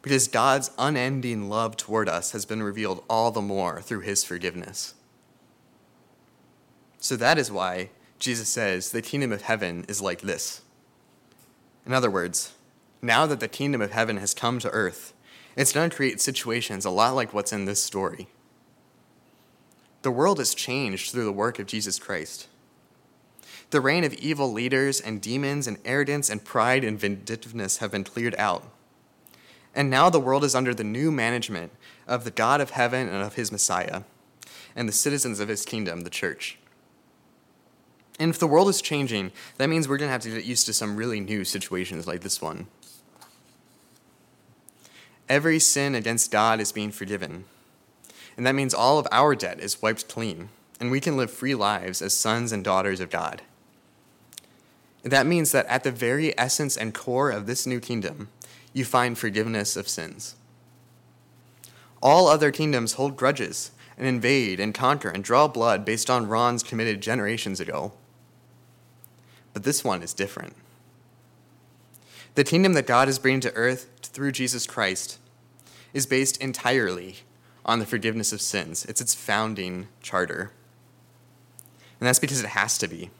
because 0.02 0.28
God's 0.28 0.70
unending 0.78 1.48
love 1.48 1.76
toward 1.76 2.08
us 2.08 2.32
has 2.32 2.44
been 2.44 2.62
revealed 2.62 3.04
all 3.08 3.30
the 3.30 3.42
more 3.42 3.80
through 3.80 4.00
his 4.00 4.24
forgiveness. 4.24 4.94
So 6.98 7.16
that 7.16 7.38
is 7.38 7.50
why 7.50 7.90
Jesus 8.18 8.48
says 8.48 8.90
the 8.90 9.02
kingdom 9.02 9.32
of 9.32 9.42
heaven 9.42 9.84
is 9.88 10.00
like 10.00 10.20
this. 10.20 10.62
In 11.86 11.92
other 11.92 12.10
words, 12.10 12.52
now 13.02 13.26
that 13.26 13.40
the 13.40 13.48
kingdom 13.48 13.80
of 13.80 13.92
heaven 13.92 14.18
has 14.18 14.34
come 14.34 14.58
to 14.58 14.70
earth, 14.70 15.14
it's 15.56 15.72
going 15.72 15.90
to 15.90 15.96
create 15.96 16.20
situations 16.20 16.84
a 16.84 16.90
lot 16.90 17.14
like 17.14 17.34
what's 17.34 17.52
in 17.52 17.64
this 17.64 17.82
story. 17.82 18.28
The 20.02 20.10
world 20.10 20.38
has 20.38 20.54
changed 20.54 21.10
through 21.10 21.24
the 21.24 21.32
work 21.32 21.58
of 21.58 21.66
Jesus 21.66 21.98
Christ. 21.98 22.48
The 23.70 23.80
reign 23.80 24.04
of 24.04 24.14
evil 24.14 24.52
leaders 24.52 25.00
and 25.00 25.20
demons 25.20 25.66
and 25.66 25.78
arrogance 25.84 26.28
and 26.30 26.44
pride 26.44 26.84
and 26.84 26.98
vindictiveness 26.98 27.78
have 27.78 27.92
been 27.92 28.04
cleared 28.04 28.34
out. 28.36 28.64
And 29.74 29.88
now 29.88 30.10
the 30.10 30.20
world 30.20 30.44
is 30.44 30.54
under 30.54 30.74
the 30.74 30.84
new 30.84 31.12
management 31.12 31.72
of 32.06 32.24
the 32.24 32.30
God 32.30 32.60
of 32.60 32.70
heaven 32.70 33.08
and 33.08 33.22
of 33.22 33.34
his 33.34 33.52
Messiah, 33.52 34.02
and 34.74 34.88
the 34.88 34.92
citizens 34.92 35.40
of 35.40 35.48
his 35.48 35.64
kingdom, 35.64 36.00
the 36.00 36.10
church. 36.10 36.58
And 38.18 38.30
if 38.30 38.38
the 38.38 38.46
world 38.46 38.68
is 38.68 38.82
changing, 38.82 39.32
that 39.56 39.68
means 39.68 39.88
we're 39.88 39.96
going 39.96 40.08
to 40.08 40.12
have 40.12 40.22
to 40.22 40.30
get 40.30 40.44
used 40.44 40.66
to 40.66 40.72
some 40.72 40.96
really 40.96 41.20
new 41.20 41.44
situations 41.44 42.06
like 42.06 42.20
this 42.20 42.42
one. 42.42 42.66
Every 45.28 45.58
sin 45.58 45.94
against 45.94 46.30
God 46.30 46.60
is 46.60 46.72
being 46.72 46.90
forgiven. 46.90 47.44
And 48.36 48.46
that 48.46 48.54
means 48.54 48.74
all 48.74 48.98
of 48.98 49.06
our 49.12 49.34
debt 49.34 49.60
is 49.60 49.80
wiped 49.80 50.08
clean, 50.08 50.50
and 50.80 50.90
we 50.90 51.00
can 51.00 51.16
live 51.16 51.30
free 51.30 51.54
lives 51.54 52.02
as 52.02 52.16
sons 52.16 52.52
and 52.52 52.64
daughters 52.64 53.00
of 53.00 53.10
God. 53.10 53.42
That 55.02 55.26
means 55.26 55.52
that 55.52 55.66
at 55.66 55.84
the 55.84 55.92
very 55.92 56.38
essence 56.38 56.76
and 56.76 56.92
core 56.92 57.30
of 57.30 57.46
this 57.46 57.66
new 57.66 57.80
kingdom, 57.80 58.28
you 58.72 58.84
find 58.84 59.18
forgiveness 59.18 59.76
of 59.76 59.88
sins. 59.88 60.36
All 62.02 62.28
other 62.28 62.50
kingdoms 62.50 62.94
hold 62.94 63.16
grudges 63.16 63.72
and 63.98 64.06
invade 64.06 64.58
and 64.60 64.72
conquer 64.72 65.10
and 65.10 65.22
draw 65.22 65.48
blood 65.48 65.84
based 65.84 66.08
on 66.08 66.28
wrongs 66.28 66.62
committed 66.62 67.00
generations 67.00 67.60
ago. 67.60 67.92
But 69.52 69.64
this 69.64 69.84
one 69.84 70.02
is 70.02 70.14
different. 70.14 70.54
The 72.34 72.44
kingdom 72.44 72.74
that 72.74 72.86
God 72.86 73.08
is 73.08 73.18
bringing 73.18 73.40
to 73.40 73.54
earth 73.54 73.90
through 74.02 74.32
Jesus 74.32 74.66
Christ 74.66 75.18
is 75.92 76.06
based 76.06 76.36
entirely 76.38 77.16
on 77.66 77.78
the 77.78 77.86
forgiveness 77.86 78.32
of 78.32 78.40
sins. 78.40 78.84
It's 78.86 79.00
its 79.00 79.14
founding 79.14 79.88
charter. 80.00 80.52
And 81.98 82.06
that's 82.06 82.18
because 82.18 82.40
it 82.40 82.50
has 82.50 82.78
to 82.78 82.88
be. 82.88 83.10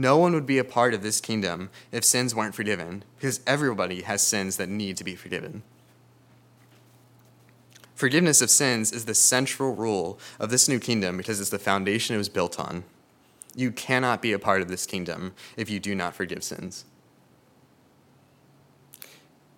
No 0.00 0.16
one 0.16 0.32
would 0.32 0.46
be 0.46 0.56
a 0.56 0.64
part 0.64 0.94
of 0.94 1.02
this 1.02 1.20
kingdom 1.20 1.68
if 1.92 2.06
sins 2.06 2.34
weren't 2.34 2.54
forgiven, 2.54 3.04
because 3.18 3.40
everybody 3.46 4.00
has 4.00 4.26
sins 4.26 4.56
that 4.56 4.70
need 4.70 4.96
to 4.96 5.04
be 5.04 5.14
forgiven. 5.14 5.62
Forgiveness 7.94 8.40
of 8.40 8.48
sins 8.48 8.92
is 8.92 9.04
the 9.04 9.14
central 9.14 9.74
rule 9.74 10.18
of 10.38 10.48
this 10.48 10.70
new 10.70 10.78
kingdom 10.78 11.18
because 11.18 11.38
it's 11.38 11.50
the 11.50 11.58
foundation 11.58 12.14
it 12.14 12.18
was 12.18 12.30
built 12.30 12.58
on. 12.58 12.84
You 13.54 13.70
cannot 13.70 14.22
be 14.22 14.32
a 14.32 14.38
part 14.38 14.62
of 14.62 14.68
this 14.68 14.86
kingdom 14.86 15.34
if 15.58 15.68
you 15.68 15.78
do 15.78 15.94
not 15.94 16.14
forgive 16.14 16.42
sins. 16.42 16.86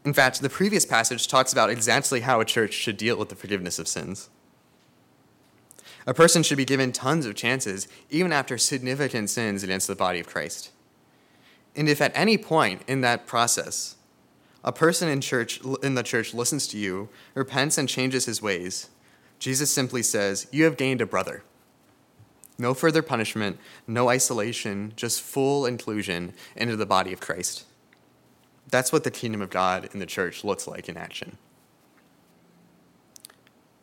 In 0.04 0.12
fact, 0.12 0.42
the 0.42 0.50
previous 0.50 0.84
passage 0.84 1.28
talks 1.28 1.52
about 1.52 1.70
exactly 1.70 2.22
how 2.22 2.40
a 2.40 2.44
church 2.44 2.72
should 2.72 2.96
deal 2.96 3.16
with 3.16 3.28
the 3.28 3.36
forgiveness 3.36 3.78
of 3.78 3.86
sins. 3.86 4.28
A 6.06 6.14
person 6.14 6.42
should 6.42 6.56
be 6.56 6.64
given 6.64 6.92
tons 6.92 7.26
of 7.26 7.34
chances, 7.34 7.86
even 8.10 8.32
after 8.32 8.58
significant 8.58 9.30
sins 9.30 9.62
against 9.62 9.86
the 9.86 9.94
body 9.94 10.18
of 10.20 10.26
Christ. 10.26 10.70
And 11.76 11.88
if 11.88 12.00
at 12.00 12.12
any 12.14 12.36
point 12.36 12.82
in 12.86 13.00
that 13.02 13.26
process, 13.26 13.96
a 14.64 14.72
person 14.72 15.08
in 15.08 15.20
church 15.20 15.60
in 15.82 15.94
the 15.94 16.02
church 16.02 16.34
listens 16.34 16.66
to 16.68 16.78
you, 16.78 17.08
repents 17.34 17.78
and 17.78 17.88
changes 17.88 18.26
his 18.26 18.42
ways, 18.42 18.88
Jesus 19.38 19.72
simply 19.72 20.02
says, 20.02 20.46
"You 20.50 20.64
have 20.64 20.76
gained 20.76 21.00
a 21.00 21.06
brother." 21.06 21.44
No 22.58 22.74
further 22.74 23.02
punishment, 23.02 23.58
no 23.86 24.08
isolation, 24.08 24.92
just 24.94 25.20
full 25.20 25.66
inclusion 25.66 26.34
into 26.54 26.76
the 26.76 26.86
body 26.86 27.12
of 27.12 27.20
Christ. 27.20 27.64
That's 28.68 28.92
what 28.92 29.04
the 29.04 29.10
kingdom 29.10 29.40
of 29.40 29.50
God 29.50 29.88
in 29.92 29.98
the 29.98 30.06
church 30.06 30.44
looks 30.44 30.66
like 30.66 30.88
in 30.88 30.96
action. 30.96 31.38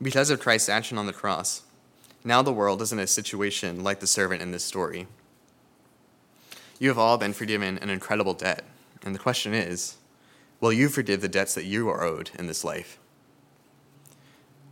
Because 0.02 0.30
of 0.30 0.40
Christ's 0.40 0.70
action 0.70 0.98
on 0.98 1.08
the 1.08 1.14
cross, 1.14 1.64
now 2.24 2.42
the 2.42 2.54
world 2.54 2.82
is 2.82 2.92
in 2.92 3.00
a 3.00 3.08
situation 3.08 3.84
like 3.84 4.00
the 4.00 4.08
servant 4.08 4.42
in 4.42 4.52
this 4.52 4.64
story. 4.64 5.08
You 6.80 6.90
have 6.90 6.98
all 6.98 7.18
been 7.18 7.34
forgiven 7.34 7.78
an 7.78 7.90
incredible 7.90 8.34
debt, 8.34 8.64
and 9.04 9.14
the 9.14 9.20
question 9.20 9.54
is 9.54 9.98
will 10.60 10.74
you 10.74 10.90
forgive 10.90 11.22
the 11.22 11.30
debts 11.30 11.56
that 11.56 11.66
you 11.66 11.90
are 11.90 12.04
owed 12.04 12.32
in 12.38 12.48
this 12.48 12.64
life? 12.64 13.00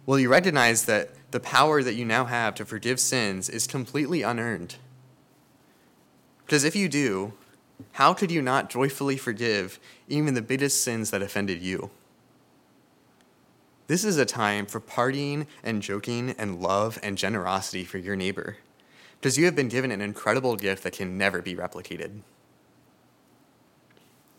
Will 0.06 0.20
you 0.20 0.30
recognize 0.30 0.86
that 0.86 1.10
the 1.32 1.40
power 1.40 1.84
that 1.84 1.96
you 1.96 2.06
now 2.06 2.26
have 2.26 2.56
to 2.56 2.66
forgive 2.66 3.00
sins 3.00 3.50
is 3.50 3.68
completely 3.68 4.22
unearned? 4.22 4.76
Because 6.46 6.64
if 6.64 6.76
you 6.76 6.88
do, 6.88 7.34
how 7.94 8.14
could 8.14 8.32
you 8.32 8.42
not 8.42 8.70
joyfully 8.70 9.18
forgive 9.18 9.80
even 10.08 10.34
the 10.34 10.42
biggest 10.42 10.82
sins 10.82 11.12
that 11.12 11.22
offended 11.22 11.62
you? 11.62 11.90
This 13.88 14.04
is 14.04 14.18
a 14.18 14.26
time 14.26 14.66
for 14.66 14.82
partying 14.82 15.48
and 15.64 15.82
joking 15.82 16.36
and 16.38 16.62
love 16.62 17.00
and 17.02 17.18
generosity 17.18 17.86
for 17.86 17.98
your 17.98 18.18
neighbor, 18.18 18.58
because 19.20 19.38
you 19.38 19.46
have 19.46 19.56
been 19.56 19.70
given 19.70 19.92
an 19.92 20.02
incredible 20.02 20.58
gift 20.58 20.84
that 20.84 20.92
can 20.92 21.18
never 21.18 21.42
be 21.42 21.56
replicated. 21.56 22.20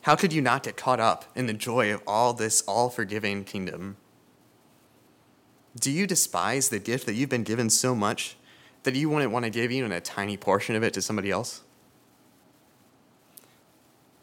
How 0.02 0.16
could 0.16 0.34
you 0.34 0.42
not 0.42 0.64
get 0.64 0.76
caught 0.76 1.00
up 1.00 1.24
in 1.34 1.46
the 1.46 1.54
joy 1.54 1.92
of 1.92 2.02
all 2.06 2.34
this 2.34 2.60
all 2.62 2.90
forgiving 2.90 3.42
kingdom? 3.44 3.96
Do 5.80 5.90
you 5.90 6.06
despise 6.06 6.68
the 6.68 6.78
gift 6.78 7.06
that 7.06 7.14
you've 7.14 7.30
been 7.30 7.42
given 7.42 7.70
so 7.70 7.94
much 7.94 8.36
that 8.82 8.94
you 8.94 9.08
wouldn't 9.08 9.32
want 9.32 9.46
to 9.46 9.50
give 9.50 9.72
even 9.72 9.92
a 9.92 10.00
tiny 10.00 10.36
portion 10.36 10.76
of 10.76 10.82
it 10.82 10.92
to 10.92 11.02
somebody 11.02 11.30
else? 11.30 11.62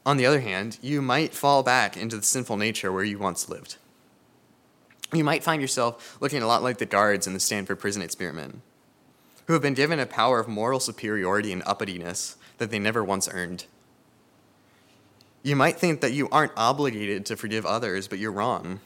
On 0.05 0.17
the 0.17 0.25
other 0.27 0.41
hand, 0.41 0.77
you 0.83 1.01
might 1.01 1.33
fall 1.33 1.63
back 1.63 1.97
into 1.97 2.15
the 2.15 2.23
sinful 2.23 2.57
nature 2.57 2.91
where 2.91 3.03
you 3.03 3.17
once 3.17 3.49
lived 3.49 3.77
you 5.17 5.23
might 5.23 5.43
find 5.43 5.61
yourself 5.61 6.17
looking 6.19 6.41
a 6.41 6.47
lot 6.47 6.63
like 6.63 6.77
the 6.77 6.85
guards 6.85 7.27
in 7.27 7.33
the 7.33 7.39
Stanford 7.39 7.79
prison 7.79 8.01
experiment, 8.01 8.61
who 9.47 9.53
have 9.53 9.61
been 9.61 9.73
given 9.73 9.99
a 9.99 10.05
power 10.05 10.39
of 10.39 10.47
moral 10.47 10.79
superiority 10.79 11.51
and 11.51 11.63
uppityness 11.65 12.35
that 12.57 12.71
they 12.71 12.79
never 12.79 13.03
once 13.03 13.29
earned. 13.31 13.65
You 15.43 15.55
might 15.55 15.77
think 15.77 16.01
that 16.01 16.13
you 16.13 16.27
aren't 16.29 16.53
obligated 16.57 17.25
to 17.27 17.35
forgive 17.35 17.65
others, 17.65 18.07
but 18.07 18.17
you're 18.17 18.31
wrong. 18.31 18.79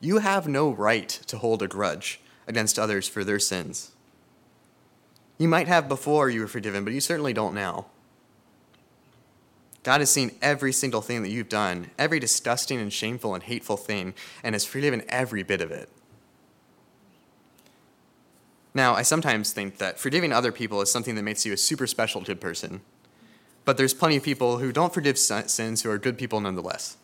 You 0.00 0.18
have 0.18 0.48
no 0.48 0.70
right 0.70 1.08
to 1.08 1.38
hold 1.38 1.62
a 1.62 1.68
grudge 1.68 2.20
against 2.48 2.78
others 2.78 3.06
for 3.06 3.22
their 3.22 3.38
sins. 3.38 3.92
You 5.38 5.46
might 5.46 5.68
have 5.68 5.88
before 5.88 6.28
you 6.28 6.40
were 6.40 6.48
forgiven, 6.48 6.84
but 6.84 6.92
you 6.92 7.00
certainly 7.00 7.32
don't 7.32 7.54
now. 7.54 7.86
God 9.82 10.00
has 10.00 10.10
seen 10.10 10.32
every 10.42 10.72
single 10.72 11.00
thing 11.00 11.22
that 11.22 11.30
you've 11.30 11.48
done, 11.48 11.90
every 11.98 12.20
disgusting 12.20 12.78
and 12.78 12.92
shameful 12.92 13.34
and 13.34 13.42
hateful 13.42 13.76
thing, 13.76 14.14
and 14.42 14.54
has 14.54 14.64
forgiven 14.64 15.02
every 15.08 15.42
bit 15.42 15.60
of 15.62 15.70
it. 15.70 15.88
Now, 18.74 18.94
I 18.94 19.02
sometimes 19.02 19.52
think 19.52 19.78
that 19.78 19.98
forgiving 19.98 20.32
other 20.32 20.52
people 20.52 20.80
is 20.80 20.92
something 20.92 21.14
that 21.14 21.22
makes 21.22 21.44
you 21.44 21.52
a 21.52 21.56
super 21.56 21.86
special 21.86 22.20
good 22.20 22.40
person. 22.40 22.82
But 23.64 23.76
there's 23.76 23.94
plenty 23.94 24.16
of 24.16 24.22
people 24.22 24.58
who 24.58 24.72
don't 24.72 24.94
forgive 24.94 25.18
sins 25.18 25.82
who 25.82 25.90
are 25.90 25.98
good 25.98 26.16
people 26.16 26.40
nonetheless. 26.40 26.96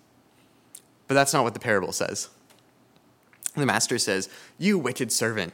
But 1.08 1.14
that's 1.14 1.32
not 1.32 1.44
what 1.44 1.54
the 1.54 1.60
parable 1.60 1.92
says. 1.92 2.28
The 3.54 3.66
master 3.66 3.98
says, 3.98 4.28
You 4.58 4.78
wicked 4.78 5.10
servant. 5.10 5.52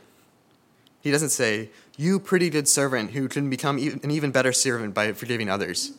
He 1.00 1.11
doesn't 1.11 1.31
say, 1.31 1.71
You 1.97 2.19
pretty 2.19 2.50
good 2.50 2.69
servant 2.69 3.12
who 3.12 3.29
can 3.29 3.49
become 3.49 3.79
an 3.79 4.11
even 4.11 4.33
better 4.33 4.52
servant 4.52 4.95
by 4.95 5.12
forgiving 5.12 5.49
others. 5.49 5.93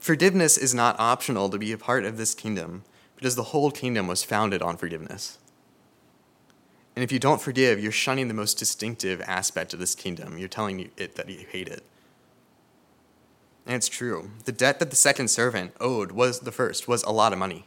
Forgiveness 0.00 0.56
is 0.56 0.74
not 0.74 0.98
optional 0.98 1.50
to 1.50 1.58
be 1.58 1.72
a 1.72 1.78
part 1.78 2.04
of 2.04 2.16
this 2.16 2.34
kingdom 2.34 2.84
because 3.16 3.36
the 3.36 3.44
whole 3.44 3.70
kingdom 3.70 4.06
was 4.06 4.24
founded 4.24 4.62
on 4.62 4.78
forgiveness. 4.78 5.38
And 6.96 7.04
if 7.04 7.12
you 7.12 7.18
don't 7.18 7.40
forgive, 7.40 7.78
you're 7.78 7.92
shunning 7.92 8.26
the 8.26 8.34
most 8.34 8.58
distinctive 8.58 9.20
aspect 9.20 9.74
of 9.74 9.78
this 9.78 9.94
kingdom. 9.94 10.38
You're 10.38 10.48
telling 10.48 10.90
it 10.96 11.16
that 11.16 11.28
you 11.28 11.46
hate 11.50 11.68
it. 11.68 11.84
And 13.66 13.76
it's 13.76 13.88
true. 13.88 14.30
The 14.46 14.52
debt 14.52 14.78
that 14.78 14.88
the 14.88 14.96
second 14.96 15.28
servant 15.28 15.72
owed 15.78 16.12
was 16.12 16.40
the 16.40 16.50
first, 16.50 16.88
was 16.88 17.02
a 17.02 17.12
lot 17.12 17.34
of 17.34 17.38
money. 17.38 17.66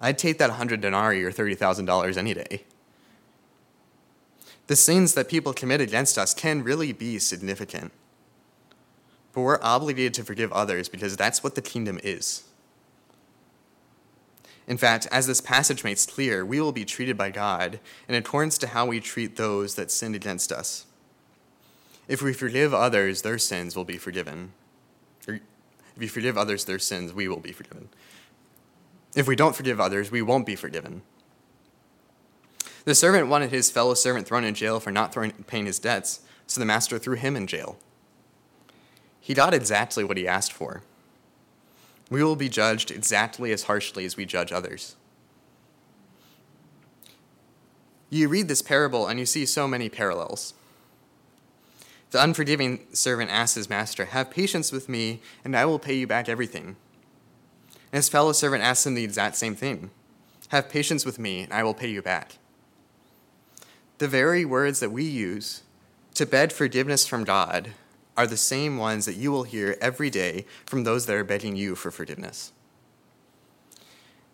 I'd 0.00 0.18
take 0.18 0.38
that 0.38 0.48
100 0.48 0.80
denarii 0.80 1.22
or 1.22 1.30
$30,000 1.30 2.16
any 2.16 2.32
day. 2.32 2.64
The 4.66 4.76
sins 4.76 5.12
that 5.12 5.28
people 5.28 5.52
commit 5.52 5.82
against 5.82 6.16
us 6.16 6.32
can 6.32 6.64
really 6.64 6.92
be 6.92 7.18
significant. 7.18 7.92
But 9.34 9.42
we're 9.42 9.58
obligated 9.62 10.14
to 10.14 10.24
forgive 10.24 10.52
others 10.52 10.88
because 10.88 11.16
that's 11.16 11.42
what 11.42 11.56
the 11.56 11.62
kingdom 11.62 11.98
is. 12.02 12.44
In 14.66 14.78
fact, 14.78 15.06
as 15.12 15.26
this 15.26 15.40
passage 15.40 15.84
makes 15.84 16.06
clear, 16.06 16.44
we 16.44 16.60
will 16.60 16.72
be 16.72 16.84
treated 16.84 17.18
by 17.18 17.30
God 17.30 17.80
in 18.08 18.14
accordance 18.14 18.56
to 18.58 18.68
how 18.68 18.86
we 18.86 19.00
treat 19.00 19.36
those 19.36 19.74
that 19.74 19.90
sinned 19.90 20.14
against 20.14 20.50
us. 20.50 20.86
If 22.08 22.22
we 22.22 22.32
forgive 22.32 22.72
others, 22.72 23.22
their 23.22 23.38
sins 23.38 23.76
will 23.76 23.84
be 23.84 23.98
forgiven. 23.98 24.52
Or 25.28 25.34
if 25.34 26.02
you 26.02 26.08
forgive 26.08 26.38
others 26.38 26.64
their 26.64 26.78
sins, 26.78 27.12
we 27.12 27.28
will 27.28 27.40
be 27.40 27.52
forgiven. 27.52 27.88
If 29.14 29.28
we 29.28 29.36
don't 29.36 29.56
forgive 29.56 29.80
others, 29.80 30.10
we 30.10 30.22
won't 30.22 30.46
be 30.46 30.56
forgiven. 30.56 31.02
The 32.84 32.94
servant 32.94 33.28
wanted 33.28 33.50
his 33.50 33.70
fellow 33.70 33.94
servant 33.94 34.26
thrown 34.26 34.44
in 34.44 34.54
jail 34.54 34.80
for 34.80 34.90
not 34.90 35.12
throwing, 35.12 35.32
paying 35.46 35.66
his 35.66 35.78
debts, 35.78 36.20
so 36.46 36.60
the 36.60 36.66
master 36.66 36.98
threw 36.98 37.16
him 37.16 37.36
in 37.36 37.46
jail. 37.46 37.78
He 39.24 39.32
got 39.32 39.54
exactly 39.54 40.04
what 40.04 40.18
he 40.18 40.28
asked 40.28 40.52
for. 40.52 40.82
We 42.10 42.22
will 42.22 42.36
be 42.36 42.50
judged 42.50 42.90
exactly 42.90 43.52
as 43.52 43.62
harshly 43.62 44.04
as 44.04 44.18
we 44.18 44.26
judge 44.26 44.52
others. 44.52 44.96
You 48.10 48.28
read 48.28 48.48
this 48.48 48.60
parable 48.60 49.06
and 49.06 49.18
you 49.18 49.24
see 49.24 49.46
so 49.46 49.66
many 49.66 49.88
parallels. 49.88 50.52
The 52.10 52.22
unforgiving 52.22 52.86
servant 52.92 53.30
asks 53.30 53.54
his 53.54 53.70
master, 53.70 54.04
Have 54.04 54.30
patience 54.30 54.70
with 54.70 54.90
me, 54.90 55.22
and 55.42 55.56
I 55.56 55.64
will 55.64 55.78
pay 55.78 55.94
you 55.94 56.06
back 56.06 56.28
everything. 56.28 56.76
And 57.92 57.96
his 57.96 58.10
fellow 58.10 58.32
servant 58.32 58.62
asks 58.62 58.84
him 58.84 58.94
the 58.94 59.04
exact 59.04 59.36
same 59.36 59.56
thing 59.56 59.90
Have 60.48 60.68
patience 60.68 61.06
with 61.06 61.18
me, 61.18 61.44
and 61.44 61.52
I 61.54 61.62
will 61.62 61.72
pay 61.72 61.88
you 61.88 62.02
back. 62.02 62.36
The 63.96 64.06
very 64.06 64.44
words 64.44 64.80
that 64.80 64.92
we 64.92 65.04
use 65.04 65.62
to 66.12 66.26
beg 66.26 66.52
forgiveness 66.52 67.06
from 67.06 67.24
God 67.24 67.72
are 68.16 68.26
the 68.26 68.36
same 68.36 68.78
ones 68.78 69.06
that 69.06 69.16
you 69.16 69.32
will 69.32 69.42
hear 69.42 69.76
every 69.80 70.10
day 70.10 70.46
from 70.66 70.84
those 70.84 71.06
that 71.06 71.16
are 71.16 71.24
begging 71.24 71.56
you 71.56 71.74
for 71.74 71.90
forgiveness. 71.90 72.52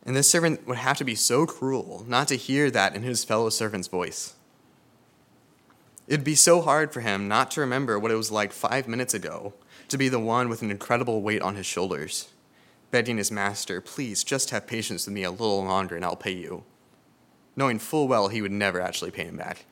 And 0.05 0.17
this 0.17 0.31
servant 0.31 0.67
would 0.67 0.79
have 0.79 0.97
to 0.99 1.05
be 1.05 1.15
so 1.15 1.47
cruel 1.47 2.05
not 2.07 2.29
to 2.29 2.37
hear 2.37 2.71
that 2.71 2.95
in 2.95 3.03
his 3.03 3.25
fellow 3.25 3.51
servant's 3.51 3.89
voice. 3.89 4.35
It'd 6.07 6.25
be 6.25 6.35
so 6.35 6.63
hard 6.63 6.93
for 6.93 7.01
him 7.01 7.29
not 7.29 7.51
to 7.53 7.61
remember 7.61 7.99
what 7.99 8.11
it 8.11 8.17
was 8.17 8.33
like 8.33 8.53
five 8.53 8.89
minutes 8.89 9.15
ago 9.15 9.53
to 9.89 9.99
be 9.99 10.09
the 10.09 10.19
one 10.19 10.49
with 10.49 10.63
an 10.63 10.71
incredible 10.71 11.23
weight 11.23 11.43
on 11.43 11.57
his 11.57 11.67
shoulders, 11.67 12.31
begging 12.91 13.19
his 13.19 13.31
master, 13.31 13.81
Please 13.81 14.25
just 14.25 14.51
have 14.51 14.67
patience 14.67 15.07
with 15.07 15.15
me 15.15 15.23
a 15.23 15.31
little 15.31 15.65
longer 15.65 15.97
and 15.97 16.05
I'll 16.05 16.17
pay 16.17 16.33
you, 16.33 16.65
knowing 17.55 17.79
full 17.79 18.09
well 18.09 18.29
he 18.29 18.43
would 18.43 18.53
never 18.53 18.81
actually 18.81 19.11
pay 19.11 19.25
him 19.25 19.37
back. 19.37 19.65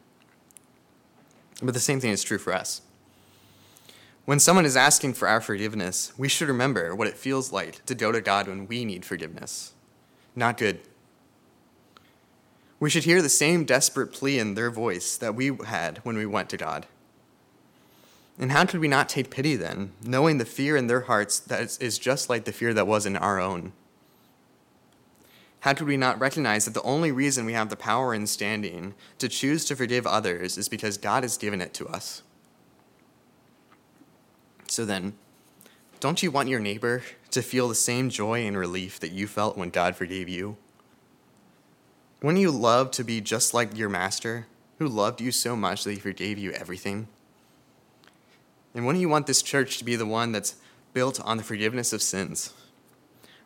But 1.62 1.74
the 1.74 1.80
same 1.80 2.00
thing 2.00 2.10
is 2.10 2.22
true 2.22 2.38
for 2.38 2.52
us. 2.52 2.82
When 4.28 4.40
someone 4.40 4.66
is 4.66 4.76
asking 4.76 5.14
for 5.14 5.26
our 5.26 5.40
forgiveness, 5.40 6.12
we 6.18 6.28
should 6.28 6.48
remember 6.48 6.94
what 6.94 7.08
it 7.08 7.16
feels 7.16 7.50
like 7.50 7.82
to 7.86 7.94
go 7.94 8.12
to 8.12 8.20
God 8.20 8.46
when 8.46 8.66
we 8.66 8.84
need 8.84 9.06
forgiveness. 9.06 9.72
Not 10.36 10.58
good. 10.58 10.80
We 12.78 12.90
should 12.90 13.04
hear 13.04 13.22
the 13.22 13.30
same 13.30 13.64
desperate 13.64 14.12
plea 14.12 14.38
in 14.38 14.52
their 14.52 14.70
voice 14.70 15.16
that 15.16 15.34
we 15.34 15.52
had 15.64 16.00
when 16.04 16.18
we 16.18 16.26
went 16.26 16.50
to 16.50 16.58
God. 16.58 16.84
And 18.38 18.52
how 18.52 18.66
could 18.66 18.80
we 18.80 18.86
not 18.86 19.08
take 19.08 19.30
pity 19.30 19.56
then, 19.56 19.92
knowing 20.04 20.36
the 20.36 20.44
fear 20.44 20.76
in 20.76 20.88
their 20.88 21.00
hearts 21.00 21.40
that 21.40 21.78
is 21.80 21.98
just 21.98 22.28
like 22.28 22.44
the 22.44 22.52
fear 22.52 22.74
that 22.74 22.86
was 22.86 23.06
in 23.06 23.16
our 23.16 23.40
own? 23.40 23.72
How 25.60 25.72
could 25.72 25.86
we 25.86 25.96
not 25.96 26.20
recognize 26.20 26.66
that 26.66 26.74
the 26.74 26.82
only 26.82 27.12
reason 27.12 27.46
we 27.46 27.54
have 27.54 27.70
the 27.70 27.76
power 27.76 28.12
and 28.12 28.28
standing 28.28 28.92
to 29.20 29.28
choose 29.30 29.64
to 29.64 29.74
forgive 29.74 30.06
others 30.06 30.58
is 30.58 30.68
because 30.68 30.98
God 30.98 31.22
has 31.22 31.38
given 31.38 31.62
it 31.62 31.72
to 31.72 31.88
us? 31.88 32.24
So 34.68 34.84
then, 34.84 35.14
don't 36.00 36.22
you 36.22 36.30
want 36.30 36.48
your 36.48 36.60
neighbor 36.60 37.02
to 37.30 37.42
feel 37.42 37.68
the 37.68 37.74
same 37.74 38.10
joy 38.10 38.46
and 38.46 38.56
relief 38.56 39.00
that 39.00 39.12
you 39.12 39.26
felt 39.26 39.56
when 39.56 39.70
God 39.70 39.96
forgave 39.96 40.28
you? 40.28 40.56
Wouldn't 42.22 42.40
you 42.40 42.50
love 42.50 42.90
to 42.92 43.04
be 43.04 43.20
just 43.20 43.54
like 43.54 43.76
your 43.76 43.88
master, 43.88 44.46
who 44.78 44.88
loved 44.88 45.20
you 45.20 45.32
so 45.32 45.56
much 45.56 45.84
that 45.84 45.92
he 45.92 45.98
forgave 45.98 46.38
you 46.38 46.52
everything? 46.52 47.08
And 48.74 48.86
wouldn't 48.86 49.00
you 49.00 49.08
want 49.08 49.26
this 49.26 49.42
church 49.42 49.78
to 49.78 49.84
be 49.84 49.96
the 49.96 50.06
one 50.06 50.32
that's 50.32 50.56
built 50.92 51.20
on 51.20 51.36
the 51.36 51.42
forgiveness 51.42 51.92
of 51.92 52.02
sins, 52.02 52.52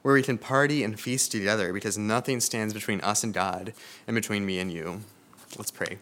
where 0.02 0.14
we 0.14 0.22
can 0.22 0.38
party 0.38 0.82
and 0.82 0.98
feast 0.98 1.32
together 1.32 1.72
because 1.72 1.96
nothing 1.96 2.40
stands 2.40 2.74
between 2.74 3.00
us 3.02 3.22
and 3.22 3.32
God 3.32 3.72
and 4.06 4.14
between 4.14 4.44
me 4.44 4.58
and 4.58 4.72
you? 4.72 5.02
Let's 5.56 5.70
pray. 5.70 5.98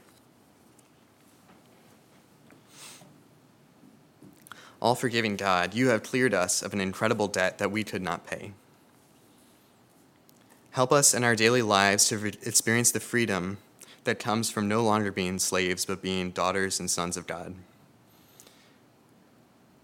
All 4.80 4.94
forgiving 4.94 5.36
God, 5.36 5.74
you 5.74 5.88
have 5.88 6.02
cleared 6.02 6.34
us 6.34 6.62
of 6.62 6.72
an 6.72 6.80
incredible 6.80 7.28
debt 7.28 7.58
that 7.58 7.70
we 7.70 7.84
could 7.84 8.02
not 8.02 8.26
pay. 8.26 8.52
Help 10.72 10.92
us 10.92 11.14
in 11.14 11.24
our 11.24 11.34
daily 11.34 11.62
lives 11.62 12.08
to 12.08 12.26
experience 12.42 12.92
the 12.92 13.00
freedom 13.00 13.58
that 14.04 14.18
comes 14.18 14.50
from 14.50 14.68
no 14.68 14.82
longer 14.82 15.12
being 15.12 15.38
slaves, 15.38 15.84
but 15.84 16.00
being 16.00 16.30
daughters 16.30 16.80
and 16.80 16.90
sons 16.90 17.16
of 17.16 17.26
God. 17.26 17.54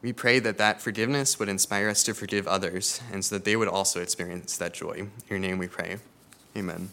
We 0.00 0.12
pray 0.12 0.38
that 0.38 0.59
that 0.59 0.80
forgiveness 0.80 1.38
would 1.38 1.48
inspire 1.48 1.88
us 1.88 2.02
to 2.04 2.14
forgive 2.14 2.46
others, 2.46 3.00
and 3.12 3.24
so 3.24 3.35
that 3.35 3.44
they 3.44 3.56
would 3.56 3.68
also 3.68 4.00
experience 4.00 4.56
that 4.56 4.72
joy. 4.72 4.92
In 4.92 5.11
your 5.28 5.38
name 5.38 5.59
we 5.59 5.66
pray. 5.66 5.98
Amen. 6.56 6.90